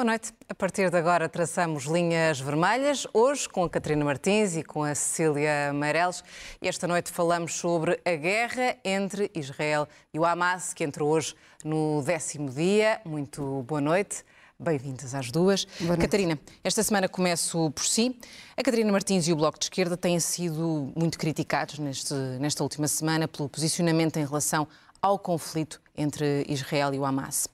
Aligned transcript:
Boa 0.00 0.12
noite. 0.12 0.32
A 0.48 0.54
partir 0.54 0.90
de 0.90 0.96
agora 0.96 1.28
traçamos 1.28 1.84
linhas 1.84 2.40
vermelhas, 2.40 3.06
hoje 3.12 3.46
com 3.46 3.64
a 3.64 3.68
Catarina 3.68 4.02
Martins 4.02 4.56
e 4.56 4.62
com 4.62 4.82
a 4.82 4.94
Cecília 4.94 5.74
Meireles. 5.74 6.24
E 6.62 6.68
esta 6.68 6.88
noite 6.88 7.10
falamos 7.10 7.52
sobre 7.52 8.00
a 8.02 8.16
guerra 8.16 8.78
entre 8.82 9.30
Israel 9.34 9.86
e 10.14 10.18
o 10.18 10.24
Hamas, 10.24 10.72
que 10.72 10.84
entrou 10.84 11.10
hoje 11.10 11.34
no 11.62 12.00
décimo 12.00 12.48
dia. 12.48 12.98
Muito 13.04 13.62
boa 13.68 13.82
noite. 13.82 14.24
Bem-vindas 14.58 15.14
às 15.14 15.30
duas. 15.30 15.66
Catarina, 16.00 16.40
esta 16.64 16.82
semana 16.82 17.06
começo 17.06 17.70
por 17.72 17.84
si. 17.84 18.18
A 18.56 18.62
Catarina 18.62 18.90
Martins 18.90 19.28
e 19.28 19.34
o 19.34 19.36
Bloco 19.36 19.58
de 19.58 19.66
Esquerda 19.66 19.98
têm 19.98 20.18
sido 20.18 20.90
muito 20.96 21.18
criticados 21.18 21.78
neste, 21.78 22.14
nesta 22.40 22.62
última 22.62 22.88
semana 22.88 23.28
pelo 23.28 23.50
posicionamento 23.50 24.16
em 24.16 24.24
relação 24.24 24.66
ao 25.02 25.18
conflito 25.18 25.78
entre 25.94 26.46
Israel 26.48 26.94
e 26.94 26.98
o 26.98 27.04
Hamas. 27.04 27.46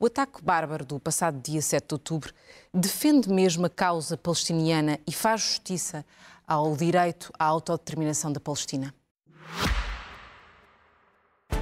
O 0.00 0.06
ataque 0.06 0.42
bárbaro 0.42 0.84
do 0.84 1.00
passado 1.00 1.40
dia 1.42 1.60
7 1.60 1.88
de 1.88 1.94
outubro 1.94 2.32
defende 2.72 3.28
mesmo 3.28 3.66
a 3.66 3.70
causa 3.70 4.16
palestiniana 4.16 5.00
e 5.04 5.12
faz 5.12 5.40
justiça 5.40 6.04
ao 6.46 6.76
direito 6.76 7.32
à 7.36 7.44
autodeterminação 7.46 8.32
da 8.32 8.38
Palestina. 8.38 8.94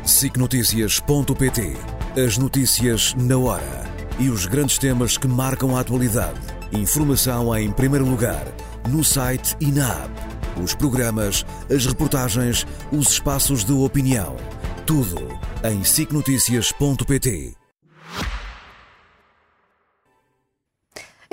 SICNotícias.pt 0.04 1.76
As 2.24 2.36
notícias 2.36 3.14
na 3.14 3.38
hora 3.38 3.84
e 4.18 4.28
os 4.28 4.44
grandes 4.44 4.78
temas 4.78 5.16
que 5.16 5.26
marcam 5.26 5.74
a 5.74 5.80
atualidade. 5.80 6.40
Informação 6.72 7.56
em 7.56 7.72
primeiro 7.72 8.04
lugar, 8.04 8.44
no 8.88 9.02
site 9.02 9.56
e 9.60 9.72
na 9.72 10.04
app. 10.04 10.62
Os 10.62 10.74
programas, 10.74 11.44
as 11.74 11.86
reportagens, 11.86 12.66
os 12.92 13.12
espaços 13.12 13.64
de 13.64 13.72
opinião. 13.72 14.36
Tudo 14.86 15.16
em 15.64 15.82
SICNotícias.pt. 15.82 17.65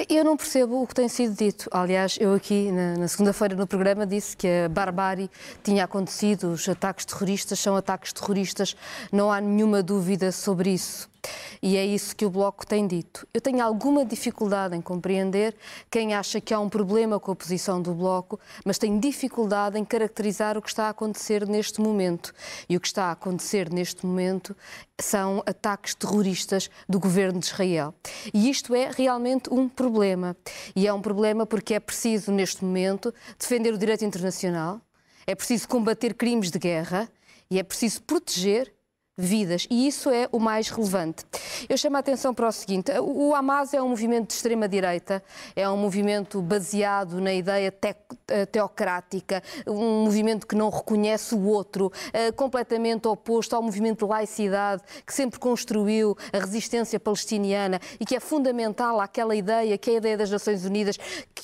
Eu 0.09 0.23
não 0.23 0.35
percebo 0.35 0.81
o 0.81 0.87
que 0.87 0.93
tem 0.93 1.07
sido 1.07 1.35
dito. 1.35 1.69
Aliás, 1.71 2.17
eu 2.19 2.33
aqui 2.33 2.71
na, 2.71 2.97
na 2.97 3.07
segunda-feira 3.07 3.55
no 3.55 3.67
programa 3.67 4.05
disse 4.05 4.35
que 4.35 4.47
a 4.47 4.69
barbárie 4.69 5.29
tinha 5.63 5.83
acontecido, 5.83 6.51
os 6.51 6.67
ataques 6.67 7.05
terroristas 7.05 7.59
são 7.59 7.75
ataques 7.75 8.11
terroristas, 8.11 8.75
não 9.11 9.31
há 9.31 9.39
nenhuma 9.39 9.81
dúvida 9.81 10.31
sobre 10.31 10.71
isso. 10.71 11.09
E 11.65 11.77
é 11.77 11.85
isso 11.85 12.13
que 12.13 12.25
o 12.25 12.29
Bloco 12.29 12.67
tem 12.67 12.85
dito. 12.85 13.25
Eu 13.33 13.39
tenho 13.39 13.63
alguma 13.63 14.03
dificuldade 14.03 14.75
em 14.75 14.81
compreender 14.81 15.55
quem 15.89 16.13
acha 16.13 16.41
que 16.41 16.53
há 16.53 16.59
um 16.59 16.67
problema 16.67 17.21
com 17.21 17.31
a 17.31 17.35
posição 17.37 17.81
do 17.81 17.93
Bloco, 17.93 18.37
mas 18.65 18.77
tenho 18.77 18.99
dificuldade 18.99 19.79
em 19.79 19.85
caracterizar 19.85 20.57
o 20.57 20.61
que 20.61 20.67
está 20.67 20.87
a 20.87 20.89
acontecer 20.89 21.47
neste 21.47 21.79
momento. 21.79 22.33
E 22.67 22.75
o 22.75 22.81
que 22.81 22.87
está 22.87 23.05
a 23.05 23.11
acontecer 23.13 23.71
neste 23.71 24.05
momento 24.05 24.53
são 24.99 25.41
ataques 25.45 25.95
terroristas 25.95 26.69
do 26.87 26.99
governo 26.99 27.39
de 27.39 27.45
Israel. 27.45 27.95
E 28.33 28.49
isto 28.49 28.75
é 28.75 28.91
realmente 28.93 29.49
um 29.49 29.69
problema. 29.69 30.35
E 30.75 30.85
é 30.85 30.91
um 30.91 31.01
problema 31.01 31.45
porque 31.45 31.75
é 31.75 31.79
preciso, 31.79 32.29
neste 32.33 32.65
momento, 32.65 33.13
defender 33.39 33.73
o 33.73 33.77
direito 33.77 34.03
internacional, 34.03 34.81
é 35.25 35.33
preciso 35.33 35.69
combater 35.69 36.13
crimes 36.13 36.51
de 36.51 36.59
guerra 36.59 37.09
e 37.49 37.57
é 37.57 37.63
preciso 37.63 38.01
proteger 38.01 38.73
vidas. 39.17 39.67
E 39.69 39.87
isso 39.87 40.09
é 40.09 40.27
o 40.31 40.39
mais 40.39 40.69
relevante. 40.69 41.23
Eu 41.69 41.77
chamo 41.77 41.97
a 41.97 41.99
atenção 41.99 42.33
para 42.33 42.47
o 42.47 42.51
seguinte: 42.51 42.91
o 42.99 43.33
Hamas 43.35 43.73
é 43.73 43.81
um 43.81 43.89
movimento 43.89 44.27
de 44.29 44.33
extrema-direita, 44.33 45.23
é 45.55 45.69
um 45.69 45.77
movimento 45.77 46.41
baseado 46.41 47.21
na 47.21 47.33
ideia 47.33 47.71
te 47.71 47.95
eh, 48.27 48.45
teocrática, 48.45 49.43
um 49.67 50.03
movimento 50.03 50.47
que 50.47 50.55
não 50.55 50.69
reconhece 50.69 51.35
o 51.35 51.43
outro, 51.45 51.87
uh, 51.87 52.33
completamente 52.33 53.07
oposto 53.07 53.55
ao 53.55 53.61
movimento 53.61 54.05
de 54.05 54.11
laicidade 54.11 54.81
que 55.05 55.13
sempre 55.13 55.39
construiu 55.39 56.17
a 56.31 56.39
resistência 56.39 56.99
palestiniana 56.99 57.79
e 57.99 58.05
que 58.05 58.15
é 58.15 58.19
fundamental 58.19 58.99
àquela 58.99 59.35
ideia, 59.35 59.77
que 59.77 59.91
é 59.91 59.93
a 59.95 59.97
ideia 59.97 60.17
das 60.17 60.31
Nações 60.31 60.65
Unidas, 60.65 60.97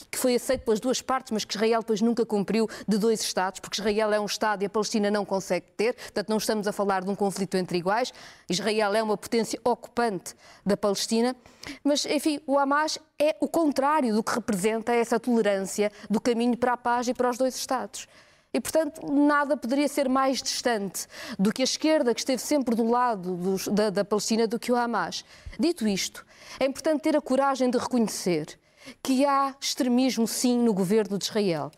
que 0.10 0.18
foi 0.18 0.36
aceita 0.36 0.64
pelas 0.64 0.80
duas 0.80 1.02
partes, 1.02 1.32
mas 1.32 1.46
que 1.46 1.56
Israel 1.56 1.82
depois 1.82 2.02
nunca 2.02 2.26
cumpriu, 2.26 2.68
de 2.88 2.98
dois 2.98 3.22
Estados, 3.22 3.60
porque 3.60 3.80
Israel 3.80 4.14
é 4.14 4.20
um 4.20 4.26
Estado 4.26 4.64
e 4.64 4.66
a 4.66 4.70
Palestina 4.70 5.12
não 5.12 5.26
consegue 5.26 5.68
ter, 5.78 5.94
portanto 5.94 6.30
não 6.30 6.38
estamos 6.38 6.68
a 6.68 6.72
falar 6.72 7.04
de 7.04 7.10
um 7.10 7.16
conflito 7.16 7.59
entre 7.60 7.78
iguais. 7.78 8.14
Israel 8.50 8.96
é 8.96 9.04
uma 9.04 9.18
potência 9.18 9.60
ocupante 9.64 10.34
da 10.66 10.76
Palestina, 10.76 11.36
mas, 11.84 12.06
enfim, 12.06 12.40
o 12.48 12.58
Hamas 12.58 12.98
é 13.20 13.36
o 13.40 13.48
contrário 13.48 14.14
do 14.14 14.24
que 14.24 14.34
representa 14.34 14.94
essa 14.94 15.20
tolerância 15.20 15.92
do 16.10 16.20
caminho 16.20 16.58
para 16.58 16.74
a 16.74 16.78
paz 16.78 17.08
e 17.08 17.14
para 17.14 17.30
os 17.30 17.38
dois 17.38 17.56
Estados. 17.56 18.08
E, 18.52 18.60
portanto, 18.60 19.06
nada 19.12 19.56
poderia 19.56 19.88
ser 19.88 20.10
mais 20.10 20.42
distante 20.42 21.06
do 21.38 21.54
que 21.54 21.62
a 21.62 21.66
esquerda, 21.66 22.16
que 22.16 22.22
esteve 22.22 22.42
sempre 22.42 22.74
do 22.74 22.90
lado 22.90 23.36
dos, 23.36 23.68
da, 23.68 23.92
da 23.92 24.04
Palestina, 24.04 24.48
do 24.48 24.58
que 24.58 24.72
o 24.72 24.76
Hamas. 24.76 25.24
Dito 25.60 25.88
isto, 25.88 26.26
é 26.60 26.66
importante 26.66 27.02
ter 27.02 27.16
a 27.16 27.22
coragem 27.22 27.70
de 27.70 27.78
reconhecer 27.78 28.58
que 29.04 29.24
há 29.24 29.56
extremismo, 29.60 30.28
sim, 30.28 30.58
no 30.58 30.74
governo 30.74 31.18
de 31.18 31.26
Israel 31.26 31.72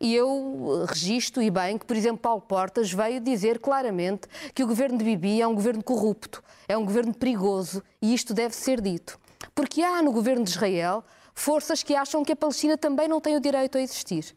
e 0.00 0.14
eu 0.14 0.84
registro, 0.88 1.42
e 1.42 1.50
bem, 1.50 1.76
que, 1.76 1.84
por 1.84 1.96
exemplo, 1.96 2.18
Paulo 2.18 2.40
Portas 2.40 2.92
veio 2.92 3.20
dizer 3.20 3.58
claramente 3.58 4.28
que 4.54 4.62
o 4.62 4.66
governo 4.66 4.96
de 4.96 5.04
Bibi 5.04 5.42
é 5.42 5.46
um 5.46 5.54
governo 5.54 5.82
corrupto, 5.82 6.42
é 6.68 6.76
um 6.76 6.84
governo 6.84 7.12
perigoso, 7.12 7.82
e 8.00 8.14
isto 8.14 8.32
deve 8.32 8.54
ser 8.54 8.80
dito. 8.80 9.18
Porque 9.54 9.82
há 9.82 10.00
no 10.02 10.12
governo 10.12 10.44
de 10.44 10.50
Israel 10.50 11.04
forças 11.34 11.82
que 11.82 11.94
acham 11.94 12.24
que 12.24 12.32
a 12.32 12.36
Palestina 12.36 12.76
também 12.76 13.08
não 13.08 13.20
tem 13.20 13.36
o 13.36 13.40
direito 13.40 13.78
a 13.78 13.80
existir. 13.80 14.34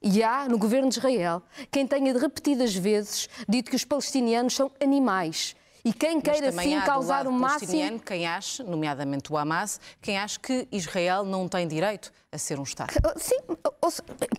E 0.00 0.22
há 0.22 0.46
no 0.48 0.58
governo 0.58 0.88
de 0.88 0.98
Israel 0.98 1.42
quem 1.70 1.86
tenha 1.86 2.16
repetidas 2.16 2.74
vezes 2.74 3.28
dito 3.48 3.70
que 3.70 3.76
os 3.76 3.84
palestinianos 3.84 4.54
são 4.54 4.70
animais 4.80 5.56
e 5.88 5.92
quem 5.92 6.20
queira 6.20 6.52
sim 6.52 6.78
causar 6.82 7.26
o 7.26 7.32
máximo. 7.32 7.98
Quem 8.00 8.26
acha, 8.26 8.62
nomeadamente 8.62 9.32
o 9.32 9.38
Hamas, 9.38 9.80
quem 10.02 10.18
acha 10.18 10.38
que 10.38 10.68
Israel 10.70 11.24
não 11.24 11.48
tem 11.48 11.66
direito 11.66 12.12
a 12.30 12.36
ser 12.36 12.60
um 12.60 12.62
Estado. 12.62 12.92
Sim, 13.16 13.38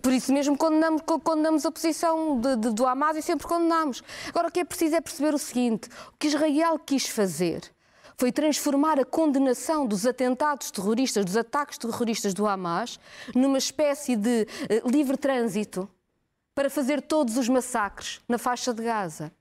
por 0.00 0.12
isso 0.12 0.32
mesmo 0.32 0.56
condenamos, 0.56 1.02
condenamos 1.02 1.66
a 1.66 1.72
posição 1.72 2.40
de, 2.40 2.54
de, 2.54 2.70
do 2.70 2.86
Hamas 2.86 3.16
e 3.16 3.22
sempre 3.22 3.48
condenamos. 3.48 4.00
Agora 4.28 4.46
o 4.46 4.52
que 4.52 4.60
é 4.60 4.64
preciso 4.64 4.94
é 4.94 5.00
perceber 5.00 5.34
o 5.34 5.38
seguinte: 5.38 5.88
o 6.14 6.18
que 6.18 6.28
Israel 6.28 6.78
quis 6.78 7.08
fazer 7.08 7.62
foi 8.16 8.30
transformar 8.30 9.00
a 9.00 9.04
condenação 9.04 9.86
dos 9.86 10.06
atentados 10.06 10.70
terroristas, 10.70 11.24
dos 11.24 11.36
ataques 11.36 11.78
terroristas 11.78 12.32
do 12.32 12.46
Hamas, 12.46 13.00
numa 13.34 13.58
espécie 13.58 14.14
de 14.14 14.46
uh, 14.84 14.88
livre 14.88 15.16
trânsito 15.16 15.88
para 16.54 16.70
fazer 16.70 17.02
todos 17.02 17.36
os 17.36 17.48
massacres 17.48 18.20
na 18.28 18.38
faixa 18.38 18.72
de 18.72 18.84
Gaza. 18.84 19.32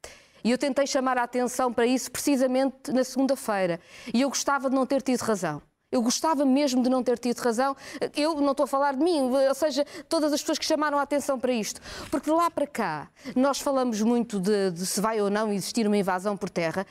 E 0.43 0.51
eu 0.51 0.57
tentei 0.57 0.87
chamar 0.87 1.17
a 1.17 1.23
atenção 1.23 1.71
para 1.73 1.85
isso 1.85 2.11
precisamente 2.11 2.91
na 2.91 3.03
segunda-feira. 3.03 3.79
E 4.13 4.21
eu 4.21 4.29
gostava 4.29 4.69
de 4.69 4.75
não 4.75 4.85
ter 4.85 5.01
tido 5.01 5.21
razão. 5.21 5.61
Eu 5.91 6.03
gostava 6.03 6.45
mesmo 6.45 6.83
de 6.83 6.89
não 6.89 7.03
ter 7.03 7.17
tido 7.17 7.39
razão. 7.39 7.75
Eu 8.15 8.39
não 8.39 8.51
estou 8.51 8.65
a 8.65 8.67
falar 8.67 8.93
de 8.93 9.03
mim, 9.03 9.21
ou 9.21 9.55
seja, 9.55 9.83
todas 10.07 10.31
as 10.31 10.39
pessoas 10.39 10.59
que 10.59 10.65
chamaram 10.65 10.99
a 10.99 11.01
atenção 11.01 11.39
para 11.39 11.51
isto. 11.51 11.81
Porque 12.11 12.29
lá 12.29 12.49
para 12.51 12.67
cá, 12.67 13.09
nós 13.35 13.59
falamos 13.59 13.99
muito 14.01 14.39
de, 14.39 14.69
de 14.71 14.85
se 14.85 15.01
vai 15.01 15.19
ou 15.19 15.31
não 15.31 15.51
existir 15.51 15.87
uma 15.87 15.97
invasão 15.97 16.37
por 16.37 16.49
terra. 16.49 16.85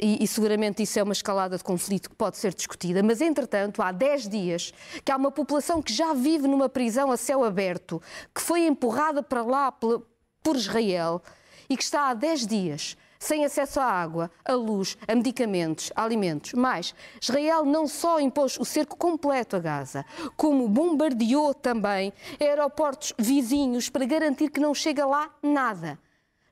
E, 0.00 0.24
e, 0.24 0.26
seguramente 0.26 0.82
isso 0.82 0.98
é 0.98 1.02
uma 1.02 1.12
escalada 1.12 1.58
de 1.58 1.62
conflito 1.62 2.08
que 2.08 2.16
pode 2.16 2.38
ser 2.38 2.54
discutida, 2.54 3.02
mas 3.02 3.20
entretanto 3.20 3.82
há 3.82 3.92
10 3.92 4.30
dias 4.30 4.72
que 5.04 5.12
há 5.12 5.16
uma 5.16 5.30
população 5.30 5.82
que 5.82 5.92
já 5.92 6.14
vive 6.14 6.48
numa 6.48 6.70
prisão 6.70 7.12
a 7.12 7.18
céu 7.18 7.44
aberto, 7.44 8.00
que 8.34 8.40
foi 8.40 8.66
empurrada 8.66 9.22
para 9.22 9.42
lá 9.42 9.70
por 9.70 10.56
Israel 10.56 11.22
e 11.68 11.76
que 11.76 11.82
está 11.82 12.08
há 12.08 12.14
10 12.14 12.46
dias 12.46 12.96
sem 13.24 13.44
acesso 13.44 13.80
à 13.80 13.84
água, 13.84 14.30
à 14.44 14.52
luz, 14.52 14.98
a 15.08 15.14
medicamentos, 15.14 15.90
a 15.96 16.04
alimentos. 16.04 16.52
Mas 16.52 16.94
Israel 17.20 17.64
não 17.64 17.86
só 17.86 18.20
impôs 18.20 18.58
o 18.58 18.64
cerco 18.64 18.96
completo 18.96 19.56
a 19.56 19.58
Gaza, 19.58 20.04
como 20.36 20.68
bombardeou 20.68 21.54
também 21.54 22.12
aeroportos 22.38 23.14
vizinhos 23.18 23.88
para 23.88 24.04
garantir 24.04 24.50
que 24.50 24.60
não 24.60 24.74
chega 24.74 25.06
lá 25.06 25.30
nada. 25.42 25.98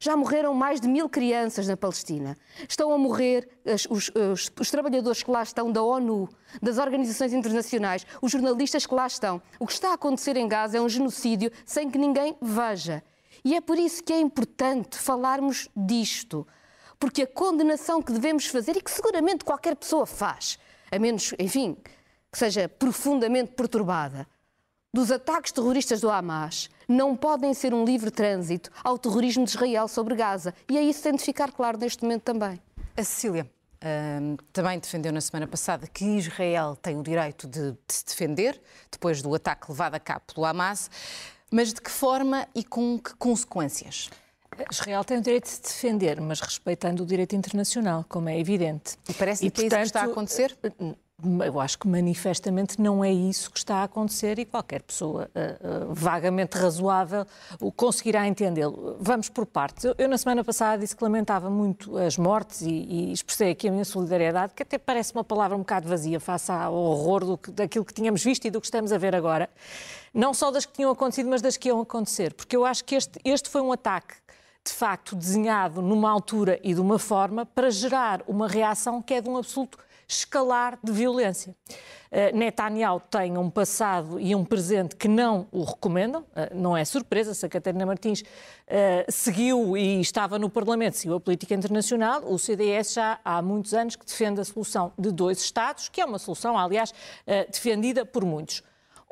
Já 0.00 0.16
morreram 0.16 0.52
mais 0.52 0.80
de 0.80 0.88
mil 0.88 1.08
crianças 1.08 1.68
na 1.68 1.76
Palestina. 1.76 2.36
Estão 2.68 2.92
a 2.92 2.98
morrer 2.98 3.48
os, 3.64 3.86
os, 3.88 4.10
os, 4.10 4.52
os, 4.60 4.70
trabalhadores 4.70 5.22
que 5.22 5.30
lá 5.30 5.44
estão, 5.44 5.70
da 5.70 5.80
ONU, 5.80 6.28
das 6.60 6.78
organizações 6.78 7.32
internacionais, 7.32 8.04
os 8.20 8.32
jornalistas 8.32 8.84
que 8.84 8.94
lá 8.94 9.06
estão. 9.06 9.40
O 9.60 9.66
que 9.66 9.74
está 9.74 9.90
a 9.90 9.94
acontecer 9.94 10.36
em 10.36 10.48
Gaza 10.48 10.78
é 10.78 10.80
um 10.80 10.88
genocídio 10.88 11.52
sem 11.64 11.88
que 11.88 11.98
ninguém 11.98 12.36
veja. 12.42 13.00
E 13.44 13.54
é 13.56 13.60
por 13.60 13.78
isso 13.78 14.02
que 14.02 14.12
é 14.12 14.20
importante 14.20 14.96
falarmos 14.98 15.68
disto, 15.76 16.46
porque 16.98 17.22
a 17.22 17.26
condenação 17.26 18.00
que 18.00 18.12
devemos 18.12 18.46
fazer 18.46 18.76
e 18.76 18.80
que 18.80 18.90
seguramente 18.90 19.44
qualquer 19.44 19.74
pessoa 19.74 20.06
faz, 20.06 20.58
a 20.90 20.98
menos, 20.98 21.34
enfim, 21.38 21.76
que 22.30 22.38
seja 22.38 22.68
profundamente 22.68 23.52
perturbada, 23.52 24.26
dos 24.94 25.10
ataques 25.10 25.52
terroristas 25.52 26.00
do 26.02 26.10
Hamas 26.10 26.68
não 26.86 27.16
podem 27.16 27.54
ser 27.54 27.72
um 27.72 27.82
livre 27.84 28.10
trânsito 28.10 28.70
ao 28.84 28.98
terrorismo 28.98 29.44
de 29.44 29.50
Israel 29.50 29.88
sobre 29.88 30.14
Gaza. 30.14 30.54
E 30.68 30.76
é 30.76 30.82
isso 30.82 30.98
que 30.98 31.04
tem 31.04 31.16
de 31.16 31.24
ficar 31.24 31.50
claro 31.50 31.78
neste 31.78 32.02
momento 32.02 32.22
também. 32.22 32.60
A 32.94 33.02
Cecília 33.02 33.50
uh, 33.82 34.36
também 34.52 34.78
defendeu 34.78 35.10
na 35.10 35.20
semana 35.22 35.46
passada 35.46 35.86
que 35.86 36.04
Israel 36.04 36.76
tem 36.76 36.98
o 36.98 37.02
direito 37.02 37.48
de, 37.48 37.72
de 37.72 37.78
se 37.88 38.04
defender 38.04 38.60
depois 38.90 39.22
do 39.22 39.34
ataque 39.34 39.70
levado 39.70 39.94
a 39.94 40.00
cabo 40.00 40.22
pelo 40.34 40.44
Hamas. 40.44 40.90
Mas 41.52 41.72
de 41.72 41.80
que 41.82 41.90
forma 41.90 42.48
e 42.54 42.64
com 42.64 42.98
que 42.98 43.14
consequências? 43.16 44.08
Israel 44.70 45.04
tem 45.04 45.18
o 45.18 45.20
direito 45.20 45.44
de 45.44 45.50
se 45.50 45.62
defender, 45.62 46.20
mas 46.20 46.40
respeitando 46.40 47.02
o 47.02 47.06
direito 47.06 47.34
internacional, 47.36 48.04
como 48.08 48.28
é 48.28 48.38
evidente. 48.38 48.96
E 49.08 49.14
parece 49.14 49.46
e, 49.46 49.50
que 49.50 49.62
portanto, 49.62 49.78
é 49.78 49.82
isso 49.82 49.92
que 49.92 49.98
está 49.98 50.08
a 50.08 50.12
acontecer? 50.12 50.56
eu 51.44 51.60
acho 51.60 51.78
que 51.78 51.86
manifestamente 51.86 52.80
não 52.80 53.04
é 53.04 53.12
isso 53.12 53.50
que 53.50 53.58
está 53.58 53.76
a 53.76 53.84
acontecer 53.84 54.38
e 54.38 54.44
qualquer 54.44 54.82
pessoa 54.82 55.30
uh, 55.34 55.90
uh, 55.90 55.94
vagamente 55.94 56.58
razoável 56.58 57.24
conseguirá 57.76 58.26
entendê-lo. 58.26 58.96
Vamos 58.98 59.28
por 59.28 59.46
partes. 59.46 59.84
Eu, 59.84 59.94
eu, 59.98 60.08
na 60.08 60.18
semana 60.18 60.42
passada 60.42 60.80
disse 60.80 60.96
que 60.96 61.04
lamentava 61.04 61.48
muito 61.48 61.96
as 61.96 62.16
mortes 62.16 62.62
e, 62.62 62.70
e, 62.70 63.12
expressei 63.12 63.52
aqui 63.52 63.68
a 63.68 63.70
minha 63.70 63.84
solidariedade, 63.84 64.52
que 64.54 64.62
até 64.62 64.78
parece 64.78 65.12
uma 65.14 65.22
palavra 65.22 65.56
um 65.56 65.60
bocado 65.60 65.88
vazia 65.88 66.18
face 66.18 66.50
ao 66.50 66.74
horror 66.74 67.24
do 67.24 67.52
daquilo 67.52 67.84
que 67.84 67.94
tínhamos 67.94 68.24
visto 68.24 68.46
e 68.46 68.50
do 68.50 68.60
que 68.60 68.66
estamos 68.66 68.90
a 68.90 68.98
ver 68.98 69.14
agora. 69.14 69.48
Não 70.12 70.34
só 70.34 70.50
das 70.50 70.66
que 70.66 70.72
tinham 70.72 70.90
acontecido, 70.90 71.30
mas 71.30 71.40
das 71.40 71.56
que 71.56 71.68
iam 71.68 71.80
acontecer. 71.80 72.34
Porque 72.34 72.54
eu 72.54 72.64
acho 72.64 72.84
que 72.84 72.94
este, 72.94 73.18
este 73.24 73.48
foi 73.48 73.60
um 73.60 73.72
ataque 73.72 74.14
de 74.64 74.72
facto 74.72 75.16
desenhado 75.16 75.82
numa 75.82 76.10
altura 76.10 76.60
e 76.62 76.72
de 76.72 76.80
uma 76.80 76.98
forma 76.98 77.44
para 77.44 77.70
gerar 77.70 78.22
uma 78.28 78.46
reação 78.46 79.02
que 79.02 79.14
é 79.14 79.20
de 79.20 79.28
um 79.28 79.36
absoluto 79.36 79.78
escalar 80.06 80.78
de 80.82 80.92
violência. 80.92 81.54
Uh, 82.10 82.36
Netanyahu 82.36 83.00
tem 83.10 83.38
um 83.38 83.48
passado 83.48 84.20
e 84.20 84.34
um 84.34 84.44
presente 84.44 84.94
que 84.94 85.08
não 85.08 85.48
o 85.50 85.64
recomendam, 85.64 86.20
uh, 86.22 86.54
não 86.54 86.76
é 86.76 86.84
surpresa 86.84 87.32
se 87.32 87.46
a 87.46 87.48
Catarina 87.48 87.86
Martins 87.86 88.20
uh, 88.20 88.24
seguiu 89.10 89.76
e 89.76 90.00
estava 90.00 90.38
no 90.38 90.50
Parlamento, 90.50 90.98
seguiu 90.98 91.16
a 91.16 91.20
política 91.20 91.54
internacional, 91.54 92.22
o 92.24 92.38
CDS 92.38 92.92
já 92.92 93.18
há 93.24 93.40
muitos 93.40 93.72
anos 93.72 93.96
que 93.96 94.04
defende 94.04 94.40
a 94.40 94.44
solução 94.44 94.92
de 94.98 95.10
dois 95.10 95.40
Estados, 95.40 95.88
que 95.88 96.00
é 96.00 96.04
uma 96.04 96.18
solução, 96.18 96.58
aliás, 96.58 96.92
defendida 97.50 98.04
por 98.04 98.24
muitos. 98.24 98.62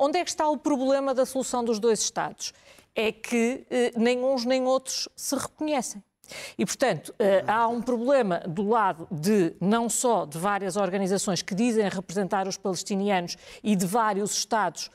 Onde 0.02 0.18
é 0.18 0.24
que 0.24 0.30
está 0.30 0.48
o 0.48 0.56
problema 0.56 1.12
da 1.12 1.26
solução 1.26 1.62
dos 1.62 1.78
dois 1.78 2.00
Estados? 2.00 2.54
É 2.94 3.12
que 3.12 3.66
nem 3.94 4.24
uns 4.24 4.46
nem 4.46 4.64
outros 4.64 5.06
se 5.14 5.36
reconhecem. 5.36 6.02
E, 6.56 6.64
portanto, 6.64 7.14
eh, 7.18 7.44
há 7.46 7.68
um 7.68 7.82
problema 7.82 8.38
do 8.46 8.66
lado 8.66 9.06
de 9.10 9.54
não 9.60 9.90
só 9.90 10.24
de 10.24 10.38
várias 10.38 10.76
organizações 10.76 11.42
que 11.42 11.54
dizem 11.54 11.86
representar 11.88 12.48
os 12.48 12.56
palestinianos 12.56 13.36
e 13.62 13.76
de 13.76 13.84
vários 13.84 14.32
Estados 14.32 14.90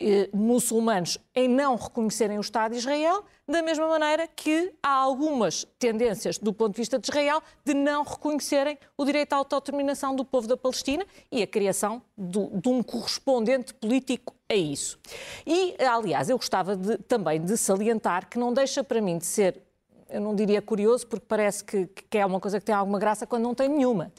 eh, 0.00 0.28
muçulmanos 0.32 1.18
em 1.34 1.48
não 1.48 1.76
reconhecerem 1.76 2.38
o 2.38 2.40
Estado 2.40 2.72
de 2.72 2.78
Israel, 2.78 3.24
da 3.46 3.62
mesma 3.62 3.86
maneira 3.86 4.26
que 4.26 4.72
há 4.82 4.92
algumas 4.92 5.66
tendências 5.78 6.38
do 6.38 6.52
ponto 6.52 6.72
de 6.72 6.80
vista 6.80 6.98
de 6.98 7.08
Israel 7.08 7.42
de 7.64 7.74
não 7.74 8.02
reconhecerem 8.02 8.78
o 8.96 9.04
direito 9.04 9.34
à 9.34 9.36
autodeterminação 9.36 10.16
do 10.16 10.24
povo 10.24 10.48
da 10.48 10.56
Palestina 10.56 11.06
e 11.30 11.42
a 11.42 11.46
criação 11.46 12.02
do, 12.16 12.50
de 12.60 12.68
um 12.68 12.82
correspondente 12.82 13.74
político 13.74 14.37
a 14.50 14.54
isso. 14.54 14.98
E, 15.46 15.76
aliás, 15.84 16.30
eu 16.30 16.36
gostava 16.36 16.74
de, 16.74 16.96
também 16.98 17.40
de 17.40 17.56
salientar 17.56 18.28
que 18.28 18.38
não 18.38 18.52
deixa 18.52 18.82
para 18.82 19.00
mim 19.00 19.18
de 19.18 19.26
ser 19.26 19.62
eu 20.08 20.20
não 20.20 20.34
diria 20.34 20.62
curioso, 20.62 21.06
porque 21.06 21.24
parece 21.28 21.62
que, 21.64 21.86
que, 21.86 22.18
é 22.18 22.24
uma 22.24 22.40
coisa 22.40 22.58
que 22.58 22.66
tem 22.66 22.74
alguma 22.74 22.98
graça 22.98 23.26
quando 23.26 23.42
não 23.42 23.54
tem 23.54 23.68
nenhuma. 23.68 24.10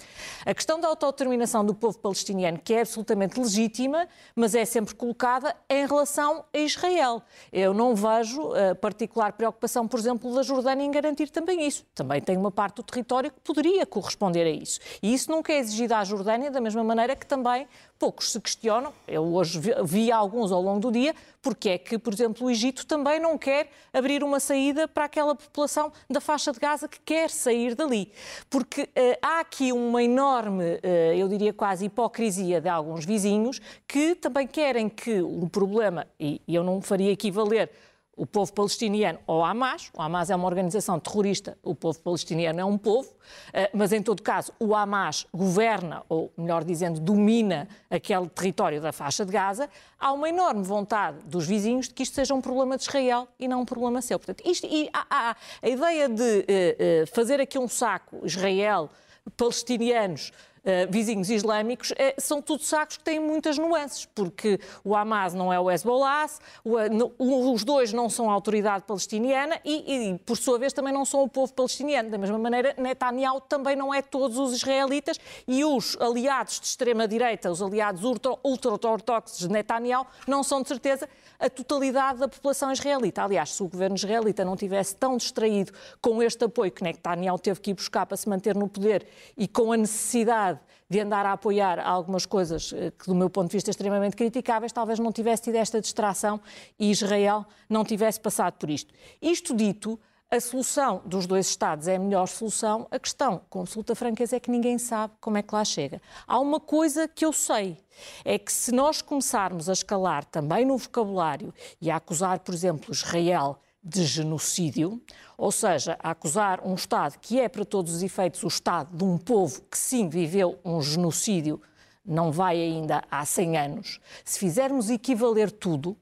A 0.45 0.53
questão 0.53 0.79
da 0.79 0.87
autodeterminação 0.87 1.65
do 1.65 1.73
povo 1.73 1.97
palestiniano, 1.97 2.59
que 2.59 2.73
é 2.73 2.81
absolutamente 2.81 3.39
legítima, 3.39 4.07
mas 4.35 4.53
é 4.55 4.65
sempre 4.65 4.93
colocada 4.93 5.55
em 5.69 5.85
relação 5.85 6.45
a 6.53 6.57
Israel. 6.57 7.21
Eu 7.51 7.73
não 7.73 7.95
vejo 7.95 8.41
uh, 8.41 8.75
particular 8.79 9.33
preocupação, 9.33 9.87
por 9.87 9.99
exemplo, 9.99 10.33
da 10.33 10.43
Jordânia 10.43 10.83
em 10.83 10.91
garantir 10.91 11.29
também 11.29 11.65
isso. 11.65 11.85
Também 11.95 12.21
tem 12.21 12.37
uma 12.37 12.51
parte 12.51 12.77
do 12.77 12.83
território 12.83 13.31
que 13.31 13.39
poderia 13.41 13.85
corresponder 13.85 14.45
a 14.45 14.51
isso. 14.51 14.79
E 15.01 15.13
isso 15.13 15.31
nunca 15.31 15.51
é 15.51 15.57
exigido 15.57 15.93
à 15.95 16.03
Jordânia, 16.03 16.51
da 16.51 16.61
mesma 16.61 16.83
maneira 16.83 17.15
que 17.15 17.25
também 17.25 17.67
poucos 17.99 18.31
se 18.31 18.39
questionam, 18.39 18.93
eu 19.05 19.21
hoje 19.21 19.59
vi, 19.59 19.71
vi, 19.83 20.11
alguns 20.11 20.53
ao 20.53 20.61
longo 20.61 20.79
do 20.79 20.89
dia, 20.89 21.13
porque 21.41 21.69
é 21.69 21.77
que, 21.77 21.97
por 21.97 22.13
exemplo, 22.13 22.47
o 22.47 22.51
Egito 22.51 22.85
também 22.85 23.19
não 23.19 23.37
quer 23.37 23.69
abrir 23.93 24.23
uma 24.23 24.39
saída 24.39 24.87
para 24.87 25.05
aquela 25.05 25.35
população 25.35 25.91
da 26.09 26.19
faixa 26.19 26.51
de 26.51 26.59
Gaza 26.59 26.87
que 26.87 26.99
quer 26.99 27.29
sair 27.29 27.75
dali. 27.75 28.11
Porque 28.49 28.83
uh, 28.83 29.17
há 29.21 29.39
aqui 29.39 29.71
uma 29.71 30.03
enorme, 30.03 30.75
uh, 30.75 31.13
eu 31.15 31.27
diria 31.27 31.53
quase 31.53 31.85
hipocrisia 31.85 32.59
de 32.59 32.69
alguns 32.69 33.05
vizinhos 33.05 33.61
que 33.87 34.15
também 34.15 34.47
querem 34.47 34.89
que 34.89 35.21
o 35.21 35.47
problema, 35.49 36.05
e, 36.19 36.41
eu 36.47 36.63
não 36.63 36.81
faria 36.81 37.11
equivaler 37.11 37.71
o 38.19 38.25
povo 38.25 38.51
palestiniano 38.51 39.17
ao 39.25 39.43
Hamas. 39.43 39.89
O 39.97 40.01
Hamas 40.01 40.29
é 40.29 40.35
uma 40.35 40.45
organização 40.45 40.99
terrorista, 40.99 41.57
o 41.63 41.73
povo 41.73 41.97
palestiniano 42.01 42.59
é 42.59 42.65
um 42.65 42.77
povo, 42.77 43.09
eh, 43.53 43.69
mas 43.73 43.93
em 43.93 44.03
todo 44.03 44.21
caso 44.21 44.51
o 44.59 44.75
Hamas 44.75 45.25
governa, 45.33 46.03
ou 46.09 46.29
melhor 46.37 46.65
dizendo, 46.65 46.99
domina 46.99 47.69
aquele 47.89 48.27
território 48.27 48.81
da 48.81 48.91
faixa 48.91 49.25
de 49.25 49.31
Gaza. 49.31 49.69
Há 49.97 50.11
uma 50.11 50.27
enorme 50.27 50.63
vontade 50.63 51.19
dos 51.25 51.47
vizinhos 51.47 51.87
de 51.87 51.93
que 51.93 52.03
isto 52.03 52.13
seja 52.13 52.33
um 52.33 52.41
problema 52.41 52.75
de 52.75 52.83
Israel 52.83 53.25
e 53.39 53.47
não 53.47 53.61
um 53.61 53.65
problema 53.65 54.01
seu. 54.01 54.19
Portanto, 54.19 54.43
isto, 54.45 54.67
e 54.69 54.89
a 54.93 55.35
ideia 55.63 56.09
de 56.09 56.21
uh, 56.21 57.03
uh, 57.03 57.07
fazer 57.15 57.39
aqui 57.39 57.57
um 57.57 57.69
saco 57.69 58.19
Israel, 58.25 58.89
palestinianos, 59.37 60.33
eh, 60.63 60.85
vizinhos 60.87 61.29
islâmicos, 61.29 61.91
uh, 61.91 61.95
são 62.17 62.41
tudo 62.41 62.63
sacos 62.63 62.97
que 62.97 63.03
têm 63.03 63.19
muitas 63.19 63.57
nuances, 63.57 64.05
porque 64.13 64.59
o 64.83 64.95
Hamas 64.95 65.33
não 65.33 65.53
é 65.53 65.59
o 65.59 65.71
Hezbollah, 65.71 66.27
o, 66.65 67.53
os 67.53 67.63
dois 67.63 67.93
não 67.93 68.09
são 68.09 68.29
a 68.29 68.33
autoridade 68.33 68.83
palestiniana 68.85 69.59
e, 69.63 70.11
e, 70.11 70.17
por 70.19 70.37
sua 70.37 70.59
vez, 70.59 70.73
também 70.73 70.93
não 70.93 71.05
são 71.05 71.23
o 71.23 71.29
povo 71.29 71.53
palestiniano. 71.53 72.09
Da 72.09 72.17
mesma 72.17 72.37
maneira, 72.37 72.75
Netanyahu 72.77 73.39
também 73.41 73.75
não 73.75 73.93
é 73.93 74.01
todos 74.01 74.37
os 74.37 74.53
israelitas 74.53 75.17
e 75.47 75.63
os 75.63 75.95
aliados 75.99 76.59
de 76.59 76.65
extrema-direita, 76.65 77.49
os 77.49 77.61
aliados 77.61 78.03
ultra-ortodoxos 78.03 79.39
de 79.39 79.49
Netanyahu, 79.49 80.05
não 80.27 80.43
são, 80.43 80.61
de 80.61 80.67
certeza, 80.67 81.07
a 81.39 81.49
totalidade 81.49 82.19
da 82.19 82.27
população 82.27 82.71
israelita. 82.71 83.23
Aliás, 83.23 83.53
se 83.53 83.63
o 83.63 83.67
governo 83.67 83.95
israelita 83.95 84.43
não 84.43 84.57
tivesse 84.57 84.95
tão 84.95 85.15
distraído 85.15 85.71
com 86.01 86.21
este 86.21 86.43
apoio 86.43 86.71
que 86.71 86.83
Netanyahu 86.83 87.39
teve 87.39 87.61
que 87.61 87.71
ir 87.71 87.73
buscar 87.73 88.05
para 88.05 88.17
se 88.17 88.27
manter 88.27 88.55
no 88.55 88.67
poder 88.67 89.07
e 89.37 89.47
com 89.47 89.71
a 89.71 89.77
necessidade 89.77 90.48
de 90.89 90.99
andar 90.99 91.25
a 91.25 91.33
apoiar 91.33 91.79
algumas 91.79 92.25
coisas 92.25 92.73
eh, 92.73 92.91
que, 92.91 93.05
do 93.07 93.15
meu 93.15 93.29
ponto 93.29 93.49
de 93.49 93.57
vista, 93.57 93.69
extremamente 93.69 94.15
criticáveis, 94.15 94.71
talvez 94.71 94.97
não 94.97 95.11
tivesse 95.11 95.43
tido 95.43 95.55
esta 95.55 95.81
distração 95.81 96.39
e 96.79 96.89
Israel 96.89 97.45
não 97.69 97.83
tivesse 97.83 98.19
passado 98.19 98.53
por 98.53 98.69
isto. 98.69 98.93
Isto 99.21 99.55
dito, 99.55 99.99
a 100.31 100.39
solução 100.39 101.01
dos 101.05 101.25
dois 101.25 101.47
Estados 101.47 101.87
é 101.87 101.95
a 101.95 101.99
melhor 101.99 102.27
solução. 102.27 102.87
A 102.91 102.99
questão, 102.99 103.41
com 103.49 103.61
absoluta 103.61 103.95
franqueza, 103.95 104.35
é 104.35 104.39
que 104.39 104.51
ninguém 104.51 104.77
sabe 104.77 105.13
como 105.19 105.37
é 105.37 105.41
que 105.41 105.53
lá 105.53 105.65
chega. 105.65 105.99
Há 106.27 106.39
uma 106.39 106.59
coisa 106.59 107.07
que 107.07 107.25
eu 107.25 107.33
sei, 107.33 107.77
é 108.23 108.37
que 108.37 108.51
se 108.51 108.71
nós 108.71 109.01
começarmos 109.01 109.67
a 109.67 109.73
escalar 109.73 110.23
também 110.25 110.65
no 110.65 110.77
vocabulário 110.77 111.51
e 111.81 111.89
a 111.89 111.95
acusar, 111.95 112.39
por 112.39 112.53
exemplo, 112.53 112.91
Israel 112.93 113.59
de 113.81 114.03
genocídio, 114.03 115.01
ou 115.37 115.51
seja, 115.51 115.97
a 116.03 116.11
acusar 116.11 116.65
um 116.65 116.75
Estado 116.75 117.17
que 117.19 117.39
é, 117.39 117.47
para 117.47 117.63
todos 117.63 117.93
os 117.93 118.03
efeitos, 118.03 118.43
o 118.43 118.47
Estado 118.47 118.95
de 118.95 119.03
um 119.03 119.17
povo 119.17 119.61
que 119.69 119.77
sim 119.77 120.09
viveu 120.09 120.59
um 120.65 120.81
genocídio, 120.81 121.61
não 122.05 122.31
vai 122.31 122.59
ainda 122.59 123.03
há 123.09 123.23
100 123.23 123.57
anos. 123.57 123.99
Se 124.25 124.39
fizermos 124.39 124.89
equivaler 124.89 125.51
tudo, 125.51 125.97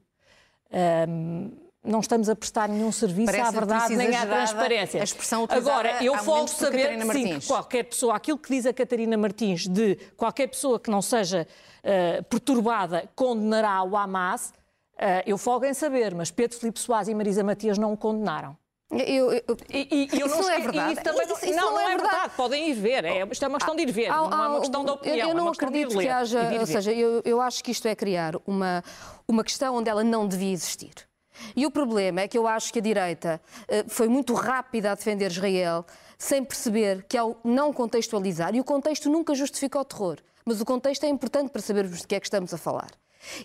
hum, 1.08 1.50
não 1.84 2.00
estamos 2.00 2.28
a 2.28 2.36
prestar 2.36 2.68
nenhum 2.68 2.90
serviço 2.92 3.32
Parece 3.32 3.48
à 3.48 3.50
verdade 3.50 3.96
nem 3.96 4.14
à 4.14 4.26
transparência. 4.26 5.00
A 5.00 5.04
expressão 5.04 5.46
Agora, 5.48 6.02
eu 6.02 6.16
folgo 6.18 6.48
saber 6.48 7.00
sim, 7.12 7.38
que 7.38 7.46
qualquer 7.46 7.84
pessoa, 7.84 8.16
aquilo 8.16 8.38
que 8.38 8.50
diz 8.50 8.66
a 8.66 8.72
Catarina 8.72 9.16
Martins, 9.16 9.66
de 9.66 9.96
qualquer 10.16 10.48
pessoa 10.48 10.78
que 10.80 10.90
não 10.90 11.00
seja 11.00 11.46
uh, 11.82 12.22
perturbada 12.24 13.08
condenará 13.14 13.82
o 13.82 13.96
Hamas, 13.96 14.52
eu 15.26 15.38
folgo 15.38 15.64
em 15.66 15.74
saber, 15.74 16.14
mas 16.14 16.30
Pedro 16.30 16.58
Filipe 16.58 16.78
Soares 16.80 17.08
e 17.08 17.14
Marisa 17.14 17.44
Matias 17.44 17.78
não 17.78 17.92
o 17.92 17.96
condenaram. 17.96 18.56
Eu, 18.90 19.32
eu, 19.32 19.42
e, 19.68 20.08
e, 20.12 20.18
eu 20.18 20.26
isso 20.26 20.40
não, 20.40 20.50
é 20.50 20.60
verdade. 20.60 20.92
Isso 20.94 21.02
também 21.02 21.26
isso, 21.26 21.44
isso 21.44 21.56
não, 21.56 21.72
não, 21.72 21.80
é, 21.80 21.84
é 21.84 21.88
verdade. 21.88 22.10
verdade. 22.10 22.34
Podem 22.36 22.70
ir 22.70 22.74
ver. 22.74 23.04
É, 23.04 23.28
isto 23.30 23.44
é 23.44 23.48
uma 23.48 23.58
questão 23.58 23.76
de 23.76 23.82
ir 23.82 23.92
ver, 23.92 24.08
não 24.08 24.44
é 24.44 24.48
uma 24.48 24.60
questão 24.60 24.84
de 24.84 24.90
opinião. 24.90 25.28
Eu, 25.28 25.34
não 25.34 25.48
é 25.48 25.50
acredito 25.50 25.98
que 25.98 26.08
haja. 26.08 26.52
Ou 26.58 26.66
seja, 26.66 26.92
eu, 26.92 27.20
eu 27.24 27.40
acho 27.40 27.62
que 27.62 27.70
isto 27.70 27.86
é 27.86 27.94
criar 27.94 28.34
uma, 28.46 28.82
uma 29.26 29.44
questão 29.44 29.76
onde 29.76 29.90
ela 29.90 30.02
não 30.02 30.26
devia 30.26 30.52
existir. 30.52 30.94
E 31.54 31.66
o 31.66 31.70
problema 31.70 32.22
é 32.22 32.28
que 32.28 32.36
eu 32.36 32.48
acho 32.48 32.72
que 32.72 32.78
a 32.78 32.82
direita 32.82 33.40
eh, 33.68 33.84
foi 33.86 34.08
muito 34.08 34.34
rápida 34.34 34.90
a 34.90 34.94
defender 34.94 35.30
Israel, 35.30 35.84
sem 36.18 36.44
perceber 36.44 37.04
que 37.08 37.16
ao 37.16 37.38
não 37.44 37.72
contextualizar, 37.72 38.56
e 38.56 38.60
o 38.60 38.64
contexto 38.64 39.08
nunca 39.08 39.34
justifica 39.36 39.78
o 39.78 39.84
terror, 39.84 40.16
mas 40.44 40.60
o 40.60 40.64
contexto 40.64 41.04
é 41.04 41.08
importante 41.08 41.50
para 41.50 41.62
sabermos 41.62 42.00
de 42.00 42.06
que 42.08 42.14
é 42.16 42.20
que 42.20 42.26
estamos 42.26 42.52
a 42.52 42.58
falar. 42.58 42.90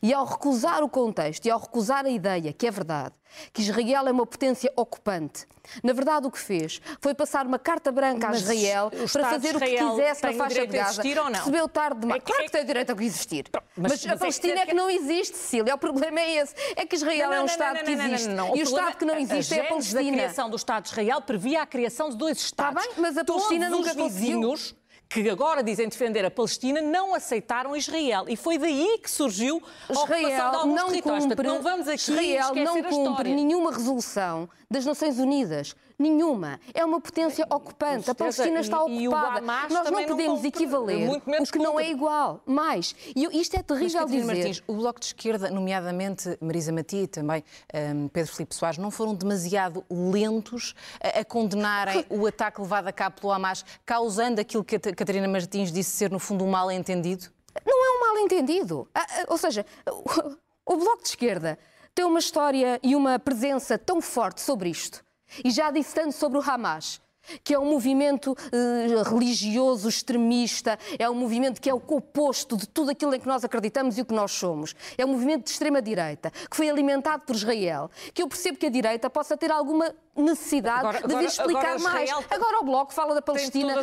E 0.02 0.14
ao 0.14 0.26
recusar 0.26 0.84
o 0.84 0.90
contexto 0.90 1.46
e 1.46 1.52
ao 1.52 1.60
recusar 1.60 2.06
a 2.06 2.10
ideia, 2.10 2.54
que 2.54 2.68
é 2.68 2.72
verdade, 2.72 3.14
que 3.52 3.62
Israel 3.62 4.08
é 4.08 4.12
uma 4.12 4.26
potência 4.26 4.72
ocupante, 4.76 5.48
na 5.84 5.94
verdade 5.94 6.28
o 6.28 6.32
que 6.32 6.40
fez 6.40 6.82
foi 7.00 7.14
passar 7.14 7.48
uma 7.48 7.58
carta 7.58 7.92
branca 7.92 8.28
Mas 8.28 8.50
a 8.50 8.54
Israel 8.54 8.92
para 8.92 9.30
fazer 9.30 9.56
o 9.56 9.60
que 9.60 9.78
quisesse 9.78 10.24
na 10.24 10.34
faixa 10.34 10.68
de 10.68 10.78
Gaza. 10.78 11.02
Percebeu 11.02 11.68
tarde 11.68 12.02
demais. 12.02 12.22
É 12.22 12.26
claro 12.26 12.44
que 12.44 12.52
tem 12.52 12.62
o 12.62 12.66
direito 12.66 12.92
a 12.92 13.04
existir. 13.04 13.46
Mas, 13.76 13.92
mas, 13.92 14.08
a 14.08 14.18
Palestina 14.18 14.62
é 14.62 14.66
que... 14.66 14.74
não 14.74 14.90
existe, 14.90 15.38
Cecília. 15.38 15.74
O 15.74 15.78
problema 15.78 16.20
é 16.20 16.36
esse. 16.36 16.54
É 16.76 16.86
que 16.86 16.96
Israel 16.96 17.30
não, 17.30 17.30
não, 17.30 17.34
é 17.34 17.38
um 17.38 17.40
não, 17.40 17.46
Estado 17.46 17.84
que 17.84 17.92
existe. 17.92 18.30
e 18.30 18.60
o 18.60 18.64
Estado 18.64 18.98
que 18.98 19.06
não 19.06 19.18
existe 19.18 19.54
é 19.54 19.62
a 19.62 19.70
Palestina. 19.70 20.00
A 20.00 20.14
criação 20.14 20.50
do 20.50 20.56
Estado 20.56 20.84
de 20.84 20.90
Israel 20.90 21.22
previa 21.22 21.62
a 21.62 21.66
criação 21.66 22.10
de 22.10 22.18
dois 22.18 22.38
Estados. 22.38 22.84
Está 22.84 22.94
bem, 22.94 23.02
mas 23.02 23.18
a 23.18 23.24
Palestina 23.24 23.70
Todos 23.70 23.88
nunca 23.88 24.04
os 24.04 24.14
vizinhos 24.14 24.76
que 25.14 25.30
agora 25.30 25.62
dizem 25.62 25.88
defender 25.88 26.26
a 26.26 26.32
Palestina, 26.32 26.82
não 26.82 27.14
aceitaram 27.14 27.76
Israel. 27.76 28.26
E 28.28 28.36
foi 28.36 28.58
daí 28.58 28.98
que 29.02 29.10
surgiu 29.10 29.62
a 29.88 29.94
Israel 29.94 30.50
de 30.50 30.56
alguns 30.56 30.76
não 30.76 30.88
territórios. 30.88 31.26
Cumpre, 31.26 31.48
não 31.48 31.62
vamos 31.62 31.88
aqui 31.88 32.12
Israel 32.12 32.56
não 32.56 32.82
cumpre 32.84 33.36
nenhuma 33.36 33.72
resolução 33.72 34.50
das 34.70 34.86
Nações 34.86 35.20
Unidas. 35.20 35.76
Nenhuma. 35.98 36.60
É 36.74 36.84
uma 36.84 37.00
potência 37.00 37.46
ocupante. 37.50 38.10
A 38.10 38.16
Palestina 38.16 38.60
está 38.60 38.78
e, 38.88 39.08
ocupada. 39.08 39.40
E 39.40 39.74
Nós 39.74 39.92
não 39.92 40.06
podemos 40.06 40.42
não 40.42 40.46
equivaler 40.46 41.10
o 41.10 41.22
que 41.22 41.32
cumpre. 41.38 41.60
não 41.60 41.80
é 41.80 41.90
igual. 41.90 42.42
Mais. 42.46 42.96
E 43.16 43.40
isto 43.40 43.56
é 43.56 43.64
terrível 43.64 44.02
Mas, 44.02 44.12
dizer. 44.12 44.26
Martins, 44.26 44.64
o 44.68 44.74
Bloco 44.74 45.00
de 45.00 45.08
Esquerda, 45.08 45.50
nomeadamente 45.50 46.38
Marisa 46.42 46.72
Mati 46.72 46.98
e 46.98 47.08
também 47.08 47.44
um, 47.96 48.08
Pedro 48.08 48.32
Filipe 48.32 48.56
Soares, 48.56 48.78
não 48.78 48.92
foram 48.92 49.14
demasiado 49.14 49.86
lentos 49.90 50.76
a, 51.02 51.20
a 51.20 51.26
condenarem 51.26 52.06
o 52.10 52.26
ataque 52.26 52.62
levado 52.62 52.88
a 52.88 52.92
cabo 52.92 53.22
pelo 53.22 53.32
Hamas, 53.32 53.64
causando 53.86 54.42
aquilo 54.42 54.64
que 54.64 54.76
a 54.76 54.80
Catarina 54.80 55.28
Martins 55.28 55.72
disse 55.72 55.92
ser, 55.92 56.12
no 56.12 56.20
fundo, 56.20 56.44
um 56.44 56.50
mal-entendido? 56.50 57.26
Não 57.66 57.86
é 57.86 57.98
um 57.98 58.00
mal-entendido. 58.08 58.88
Ou 59.28 59.38
seja, 59.38 59.66
o 60.66 60.76
Bloco 60.76 61.04
de 61.04 61.10
Esquerda 61.10 61.58
tem 61.94 62.06
uma 62.06 62.20
história 62.20 62.80
e 62.82 62.96
uma 62.96 63.20
presença 63.20 63.78
tão 63.78 64.02
forte 64.02 64.42
sobre 64.42 64.70
isto 64.70 65.04
e 65.44 65.52
já 65.52 65.72
disse 65.72 65.94
tanto 65.96 66.14
sobre 66.14 66.38
o 66.38 66.42
Hamas, 66.42 67.02
que 67.44 67.54
é 67.54 67.60
um 67.60 67.66
movimento 67.66 68.36
eh, 68.52 69.10
religioso, 69.10 69.88
extremista, 69.88 70.78
é 70.98 71.10
um 71.10 71.16
movimento 71.16 71.62
que 71.62 71.70
é 71.70 71.74
o 71.74 71.82
oposto 71.88 72.58
de 72.58 72.68
tudo 72.68 72.92
aquilo 72.92 73.14
em 73.16 73.20
que 73.20 73.28
nós 73.28 73.44
acreditamos 73.44 73.98
e 73.98 74.02
o 74.02 74.06
que 74.06 74.14
nós 74.14 74.32
somos. 74.32 74.76
É 74.98 75.06
um 75.06 75.10
movimento 75.10 75.46
de 75.46 75.52
extrema-direita, 75.52 76.32
que 76.32 76.56
foi 76.56 76.70
alimentado 76.70 77.24
por 77.26 77.36
Israel, 77.36 77.90
que 78.14 78.22
eu 78.22 78.28
percebo 78.28 78.58
que 78.58 78.66
a 78.66 78.70
direita 78.70 79.10
possa 79.10 79.38
ter 79.38 79.52
alguma 79.52 79.94
necessidade 80.16 80.80
agora, 80.80 81.08
de 81.08 81.16
vir 81.16 81.26
explicar 81.26 81.76
agora 81.76 81.80
mais. 81.80 82.12
Agora 82.30 82.60
o 82.60 82.64
Bloco 82.64 82.94
fala 82.94 83.16
da 83.16 83.22
Palestina 83.22 83.76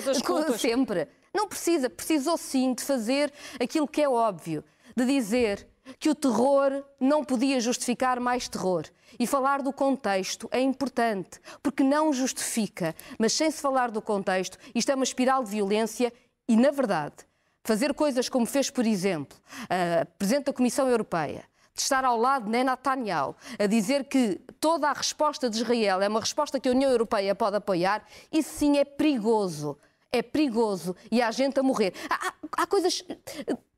sempre. 0.58 1.08
Não 1.32 1.48
precisa, 1.48 1.88
precisou 1.88 2.36
sim 2.36 2.74
de 2.74 2.82
fazer 2.82 3.32
aquilo 3.60 3.86
que 3.86 4.02
é 4.02 4.08
óbvio, 4.08 4.64
de 4.96 5.06
dizer 5.06 5.69
que 5.98 6.10
o 6.10 6.14
terror 6.14 6.84
não 6.98 7.24
podia 7.24 7.60
justificar 7.60 8.20
mais 8.20 8.48
terror. 8.48 8.84
E 9.18 9.26
falar 9.26 9.62
do 9.62 9.72
contexto 9.72 10.48
é 10.52 10.60
importante, 10.60 11.40
porque 11.62 11.82
não 11.82 12.12
justifica. 12.12 12.94
Mas 13.18 13.32
sem 13.32 13.50
se 13.50 13.60
falar 13.60 13.90
do 13.90 14.00
contexto, 14.00 14.58
isto 14.74 14.90
é 14.90 14.94
uma 14.94 15.04
espiral 15.04 15.42
de 15.42 15.50
violência 15.50 16.12
e, 16.48 16.56
na 16.56 16.70
verdade, 16.70 17.16
fazer 17.62 17.94
coisas 17.94 18.28
como 18.28 18.46
fez, 18.46 18.70
por 18.70 18.86
exemplo, 18.86 19.36
a 19.68 20.04
Presidente 20.04 20.46
da 20.46 20.52
Comissão 20.52 20.88
Europeia, 20.88 21.44
de 21.74 21.82
estar 21.82 22.04
ao 22.04 22.16
lado 22.16 22.44
de 22.44 22.50
Netanyahu, 22.50 23.34
a 23.58 23.66
dizer 23.66 24.04
que 24.04 24.40
toda 24.58 24.88
a 24.88 24.92
resposta 24.92 25.48
de 25.48 25.56
Israel 25.56 26.02
é 26.02 26.08
uma 26.08 26.20
resposta 26.20 26.60
que 26.60 26.68
a 26.68 26.72
União 26.72 26.90
Europeia 26.90 27.34
pode 27.34 27.56
apoiar, 27.56 28.04
isso 28.32 28.50
sim 28.50 28.78
é 28.78 28.84
perigoso. 28.84 29.78
É 30.12 30.22
perigoso 30.22 30.96
e 31.08 31.22
há 31.22 31.30
gente 31.30 31.60
a 31.60 31.62
morrer. 31.62 31.94
Há, 32.08 32.26
há, 32.26 32.62
há 32.62 32.66
coisas 32.66 33.04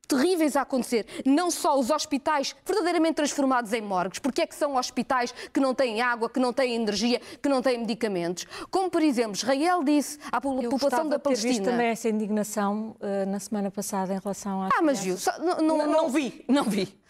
terríveis 0.07 0.55
a 0.55 0.61
acontecer. 0.61 1.05
Não 1.25 1.49
só 1.49 1.79
os 1.79 1.89
hospitais 1.89 2.55
verdadeiramente 2.65 3.15
transformados 3.15 3.73
em 3.73 3.81
morgues, 3.81 4.19
porque 4.19 4.41
é 4.41 4.47
que 4.47 4.55
são 4.55 4.75
hospitais 4.75 5.33
que 5.53 5.59
não 5.59 5.73
têm 5.73 6.01
água, 6.01 6.29
que 6.29 6.39
não 6.39 6.53
têm 6.53 6.75
energia, 6.75 7.21
que 7.41 7.49
não 7.49 7.61
têm 7.61 7.79
medicamentos. 7.79 8.45
Como, 8.69 8.89
por 8.89 9.01
exemplo, 9.01 9.35
Israel 9.35 9.83
disse 9.83 10.19
à 10.31 10.39
população 10.41 11.07
da 11.07 11.19
Palestina... 11.19 11.57
Eu 11.57 11.63
também 11.63 11.87
essa 11.87 12.09
indignação 12.09 12.95
uh, 12.99 13.29
na 13.29 13.39
semana 13.39 13.71
passada 13.71 14.13
em 14.13 14.19
relação 14.19 14.63
à... 14.63 14.69
Ah, 14.73 14.81
mas 14.81 14.99
viu, 14.99 15.15
não, 15.39 15.57
não, 15.57 15.77
não, 15.77 15.91
não 15.91 16.09
vi, 16.09 16.43
não 16.47 16.63
vi. 16.63 17.01